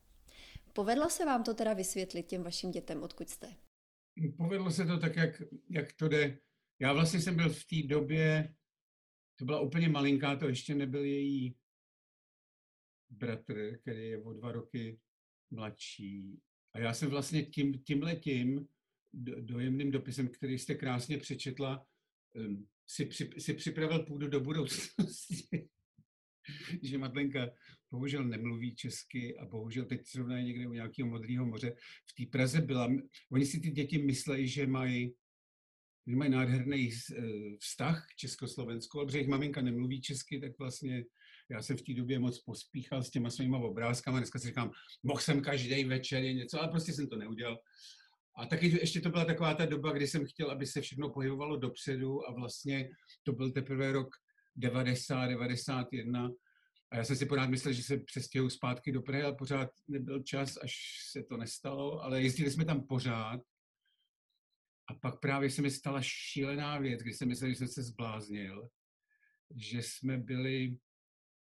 [0.74, 3.55] Povedlo se vám to teda vysvětlit těm vašim dětem, odkud jste?
[4.38, 6.38] Povedlo se to tak, jak, jak to jde.
[6.80, 8.53] Já vlastně jsem byl v té době,
[9.42, 11.56] to byla úplně malinká, to ještě nebyl její
[13.10, 15.00] bratr, který je o dva roky
[15.52, 16.39] mladší.
[16.74, 18.68] A já jsem vlastně tím, tímhletím
[19.14, 21.86] do- dojemným dopisem, který jste krásně přečetla,
[22.88, 25.70] si, při, si připravil půdu do budoucnosti.
[26.84, 27.50] že Madlenka
[27.92, 31.76] bohužel nemluví česky a bohužel teď zrovna je někde u nějakého modrého moře.
[32.10, 32.89] V té Praze byla,
[33.32, 35.14] oni si ty děti myslejí, že mají
[36.08, 37.22] že mají nádherný eh,
[37.60, 41.04] vztah k Československu, ale protože jejich maminka nemluví česky, tak vlastně
[41.52, 44.18] já jsem v té době moc pospíchal s těma svýma obrázkama.
[44.18, 44.72] Dneska si říkám,
[45.04, 47.58] mohl jsem každý večer je něco, ale prostě jsem to neudělal.
[48.38, 51.58] A taky ještě to byla taková ta doba, kdy jsem chtěl, aby se všechno pohybovalo
[51.58, 52.89] dopředu a vlastně
[53.24, 54.16] to byl teprve rok
[54.56, 56.32] 90, 91.
[56.91, 60.24] A já jsem si pořád myslel, že se přestěhuji zpátky do Prahy, ale pořád nebyl
[60.24, 60.74] čas, až
[61.12, 63.41] se to nestalo, ale jezdili jsme tam pořád.
[64.92, 68.70] A pak právě se mi stala šílená věc, kdy jsem myslel, že jsem se zbláznil,
[69.56, 70.78] že jsme byli,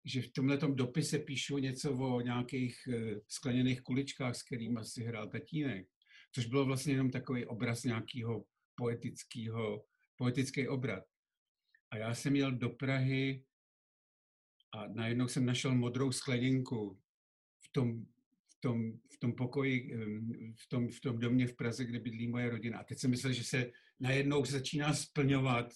[0.06, 5.30] že v tomhle dopise píšu něco o nějakých eh, skleněných kuličkách, s kterými si hrál
[5.30, 5.88] tatínek,
[6.32, 9.86] což bylo vlastně jenom takový obraz nějakého poetického,
[10.16, 11.04] poetický obrat.
[11.92, 13.44] A já jsem jel do Prahy
[14.74, 17.00] a najednou jsem našel modrou skleněnku
[17.60, 18.06] v tom,
[18.68, 19.96] tom, v tom pokoji,
[20.56, 22.80] v tom, v tom domě v Praze, kde bydlí moje rodina.
[22.80, 25.74] A teď jsem myslel, že se najednou začíná splňovat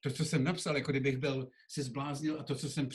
[0.00, 2.88] to, co jsem napsal, jako kdybych byl si zbláznil a to, co jsem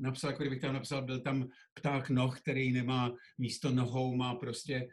[0.00, 4.88] napsal, jako kdybych tam napsal, byl tam pták noh, který nemá místo nohou, má prostě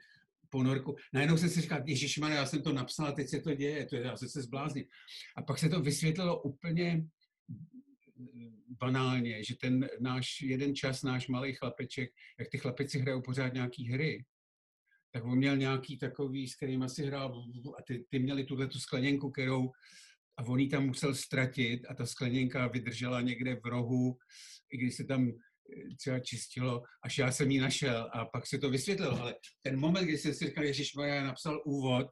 [0.49, 0.95] ponorku.
[1.13, 4.01] Najednou jsem si říkal, ježišmarja, já jsem to napsal teď se to děje, to je,
[4.01, 4.85] já jsem se zbláznil.
[5.35, 7.05] A pak se to vysvětlilo úplně
[8.79, 13.91] banálně, že ten náš jeden čas, náš malý chlapeček, jak ty chlapeci hrajou pořád nějaký
[13.91, 14.25] hry,
[15.11, 17.45] tak on měl nějaký takový, s kterým asi hrál,
[17.79, 19.71] a ty, ty měli tuhle tu skleněnku, kterou
[20.37, 24.17] a on ji tam musel ztratit a ta skleněnka vydržela někde v rohu,
[24.71, 28.57] i když se tam eh, třeba čistilo, až já jsem ji našel a pak se
[28.57, 29.21] to vysvětlilo.
[29.21, 32.07] Ale ten moment, kdy jsem si říkal, Ježíš já napsal úvod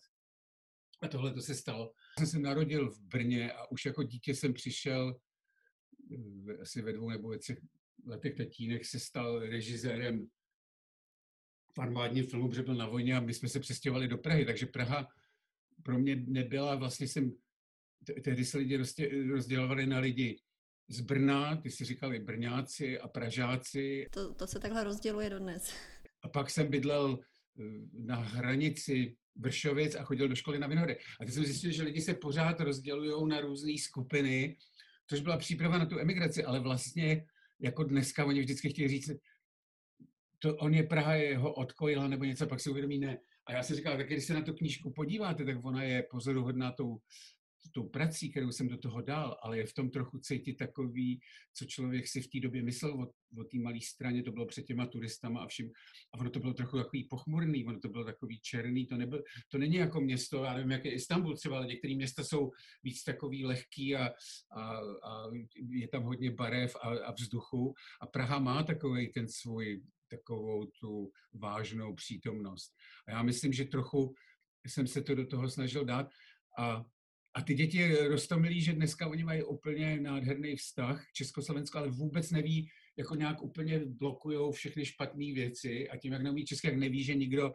[1.01, 1.91] a tohle to se stalo.
[2.19, 5.15] Jsem se narodil v Brně a už jako dítě jsem přišel
[6.61, 7.57] asi ve dvou nebo ve třech
[8.05, 10.27] letech tatínek se stal režisérem
[11.75, 14.65] v armádním filmu, protože byl na vojně a my jsme se přestěhovali do Prahy, takže
[14.65, 15.07] Praha
[15.83, 17.31] pro mě nebyla, vlastně jsem,
[18.05, 20.39] te- tehdy se lidi rozdě- rozdělovali na lidi
[20.89, 25.73] z Brna, ty si říkali Brňáci a Pražáci To, to se takhle rozděluje dodnes.
[26.23, 27.19] a pak jsem bydlel
[27.59, 30.97] eh, na hranici Vršovic a chodil do školy na Vinohry.
[31.19, 34.57] A teď jsem zjistil, že lidi se pořád rozdělují na různé skupiny,
[35.07, 37.25] což byla příprava na tu emigraci, ale vlastně
[37.59, 39.11] jako dneska oni vždycky chtějí říct,
[40.39, 43.17] to on je Praha, je jeho odkojila nebo něco, pak si uvědomí, ne.
[43.45, 46.71] A já si říkal, tak když se na tu knížku podíváte, tak ona je pozoruhodná
[46.71, 46.97] tou
[47.73, 51.21] tou prací, kterou jsem do toho dal, ale je v tom trochu cítit takový,
[51.53, 53.07] co člověk si v té době myslel o,
[53.41, 55.71] o té malé straně, to bylo před těma turistama a vším.
[56.13, 59.57] A ono to bylo trochu takový pochmurný, ono to bylo takový černý, to, nebyl, to
[59.57, 62.51] není jako město, já nevím, jak je Istanbul třeba, ale některé města jsou
[62.83, 64.09] víc takový lehký a,
[64.51, 65.31] a, a
[65.69, 67.73] je tam hodně barev a, a vzduchu.
[68.01, 72.73] A Praha má takový ten svůj, takovou tu vážnou přítomnost.
[73.07, 74.13] A já myslím, že trochu
[74.67, 76.09] jsem se to do toho snažil dát.
[76.57, 76.85] A
[77.33, 82.69] a ty děti roztomilí, že dneska oni mají úplně nádherný vztah Československo, ale vůbec neví,
[82.97, 87.15] jako nějak úplně blokují všechny špatné věci a tím, jak neumí česky, jak neví, že
[87.15, 87.53] nikdo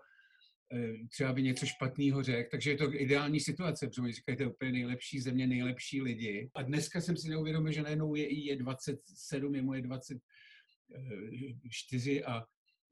[0.72, 2.48] eh, třeba by něco špatného řekl.
[2.50, 6.50] Takže je to ideální situace, protože říkají, to je úplně nejlepší země, nejlepší lidi.
[6.54, 12.44] A dneska jsem si neuvědomil, že najednou je, je 27, je mu je 24 a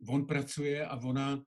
[0.09, 1.45] on pracuje a ona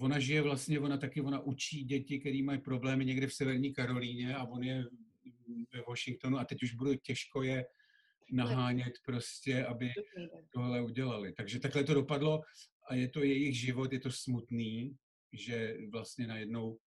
[0.00, 4.36] ona žije vlastně, ona taky, ona učí děti, které mají problémy někde v Severní Karolíně
[4.36, 4.84] a on je
[5.74, 7.66] ve Washingtonu a teď už bude těžko je
[8.32, 9.90] nahánět prostě, aby
[10.50, 11.32] tohle udělali.
[11.32, 12.42] Takže takhle to dopadlo
[12.90, 14.96] a je to jejich život, je to smutný,
[15.32, 16.78] že vlastně najednou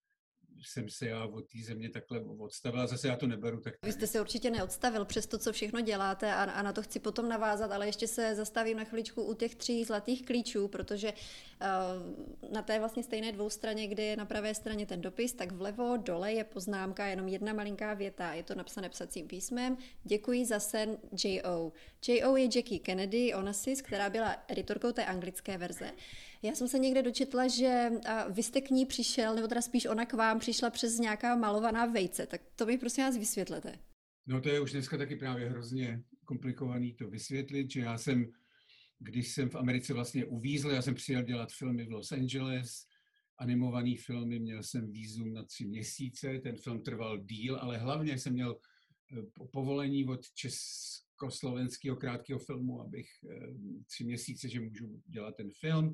[0.67, 3.61] jsem se já od té země takhle odstavil a zase já to neberu.
[3.61, 3.73] Tak...
[3.83, 6.99] Vy jste se určitě neodstavil přes to, co všechno děláte a, a na to chci
[6.99, 12.51] potom navázat, ale ještě se zastavím na chviličku u těch tří zlatých klíčů, protože uh,
[12.51, 16.33] na té vlastně stejné dvoustraně, kde je na pravé straně ten dopis, tak vlevo dole
[16.33, 19.77] je poznámka, jenom jedna malinká věta, je to napsané psacím písmem.
[20.03, 21.71] Děkuji za sen J.O.
[22.07, 22.37] J.O.
[22.37, 25.91] je Jackie Kennedy Onassis, která byla editorkou té anglické verze.
[26.41, 27.89] Já jsem se někde dočetla, že
[28.29, 31.85] vy jste k ní přišel, nebo teda spíš ona k vám přišla přes nějaká malovaná
[31.85, 32.27] vejce.
[32.27, 33.79] Tak to mi prosím vás vysvětlete.
[34.27, 38.31] No to je už dneska taky právě hrozně komplikovaný to vysvětlit, že já jsem,
[38.99, 42.85] když jsem v Americe vlastně uvízl, já jsem přijel dělat filmy v Los Angeles,
[43.37, 48.33] animovaný filmy, měl jsem výzum na tři měsíce, ten film trval díl, ale hlavně jsem
[48.33, 48.59] měl
[49.17, 53.35] eh, povolení od československého krátkého filmu, abych eh,
[53.87, 55.93] tři měsíce, že můžu dělat ten film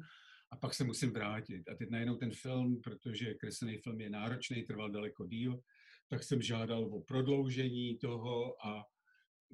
[0.52, 1.70] a pak se musím vrátit.
[1.70, 5.60] A teď najednou ten film, protože kreslený film je náročný, trval daleko díl,
[6.10, 8.84] tak jsem žádal o prodloužení toho a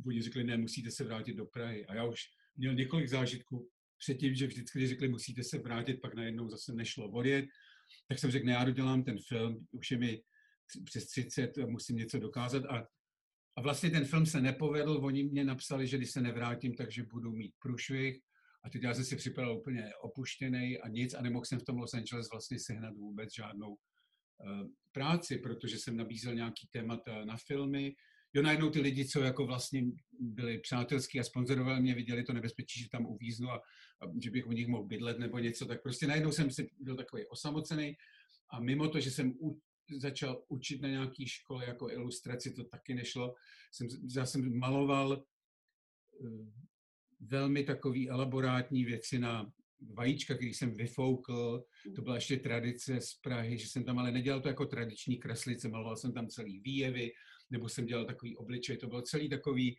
[0.06, 1.86] oni řekli, ne, musíte se vrátit do Prahy.
[1.86, 2.22] A já už
[2.58, 7.12] měl několik zážitků předtím, že vždycky, když řekli, musíte se vrátit, pak najednou zase nešlo
[7.12, 7.46] odjet,
[8.08, 10.22] tak jsem řekl, ne, já dodělám ten film, už je mi
[10.86, 12.88] přes 30, musím něco dokázat a
[13.58, 17.32] a vlastně ten film se nepovedl, oni mě napsali, že když se nevrátím, takže budu
[17.32, 18.22] mít průšvih
[18.64, 21.78] a teď já jsem si připadal úplně opuštěný a nic a nemohl jsem v tom
[21.78, 27.96] Los Angeles vlastně sehnat vůbec žádnou uh, práci, protože jsem nabízel nějaký témata na filmy.
[28.34, 29.84] Jo, najednou ty lidi, co jako vlastně
[30.20, 33.56] byli přátelský a sponzorovali mě, viděli to nebezpečí, že tam uvíznu a,
[34.02, 36.96] a že bych u nich mohl bydlet nebo něco, tak prostě najednou jsem si byl
[36.96, 37.96] takový osamocený
[38.54, 39.60] a mimo to, že jsem u,
[40.00, 43.36] začal učit na nějaký škole jako ilustraci, to taky nešlo.
[43.72, 46.62] Jsem, já jsem maloval eh,
[47.22, 49.52] velmi takový elaborátní věci na
[49.94, 51.64] vajíčka, který jsem vyfoukl.
[51.96, 55.70] To byla ještě tradice z Prahy, že jsem tam ale nedělal to jako tradiční kreslice,
[55.70, 57.12] maloval jsem tam celý výjevy,
[57.50, 58.78] nebo jsem dělal takový obličej.
[58.78, 59.78] To bylo celý takový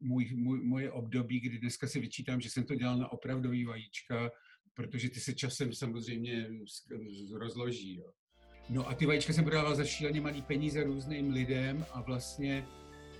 [0.00, 4.30] můj, můj, moje období, kdy dneska si vyčítám, že jsem to dělal na opravdový vajíčka,
[4.74, 6.50] protože ty se časem samozřejmě
[7.32, 7.96] rozloží.
[7.96, 8.12] Jo.
[8.70, 12.66] No a ty vajíčka jsem prodával za šíleně malý peníze různým lidem a vlastně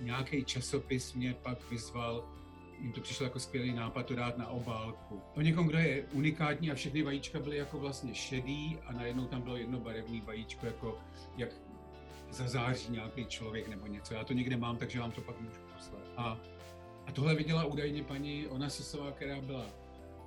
[0.01, 2.40] nějaký časopis mě pak vyzval,
[2.81, 5.21] jim to přišlo jako skvělý nápad to dát na obálku.
[5.35, 9.41] O někom, kdo je unikátní a všechny vajíčka byly jako vlastně šedý a najednou tam
[9.41, 10.99] bylo jedno barevné vajíčko, jako
[11.37, 11.49] jak
[12.29, 14.13] zazáří nějaký člověk nebo něco.
[14.13, 16.01] Já to někde mám, takže vám to pak můžu poslat.
[16.17, 16.37] A,
[17.05, 19.65] a tohle viděla údajně paní Ona Sisová, která byla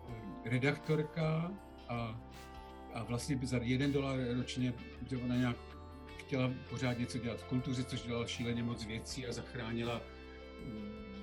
[0.09, 1.53] eh, redaktorka
[1.89, 2.21] a,
[2.95, 4.75] a vlastně za jeden dolar ročně,
[5.11, 5.57] že ona nějak
[6.17, 10.01] chtěla pořád něco dělat v kultuře, což dělala šíleně moc věcí a zachránila
[10.65, 11.14] mm,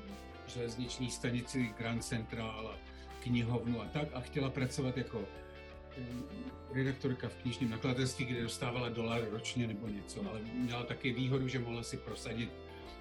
[0.53, 2.77] železniční stanici Grand Central a
[3.23, 5.19] knihovnu a tak a chtěla pracovat jako
[5.97, 6.23] mm,
[6.73, 11.59] redaktorka v knižním nakladatelství, kde dostávala dolar ročně nebo něco, ale měla taky výhodu, že
[11.59, 12.51] mohla si prosadit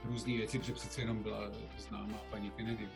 [0.05, 2.89] různé věci, protože přece jenom byla známá paní Kennedy.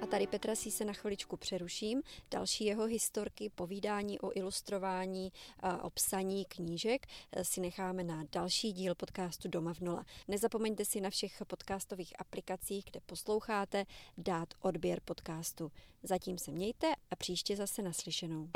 [0.00, 2.02] A tady Petra si se na chviličku přeruším.
[2.30, 8.72] Další jeho historky, povídání o ilustrování a o psaní knížek eh, si necháme na další
[8.72, 10.04] díl podcastu Doma v nula.
[10.28, 13.84] Nezapomeňte si na všech podcastových aplikacích, kde posloucháte,
[14.18, 15.72] dát odběr podcastu.
[16.02, 18.48] Zatím se mějte a příště zase naslyšenou.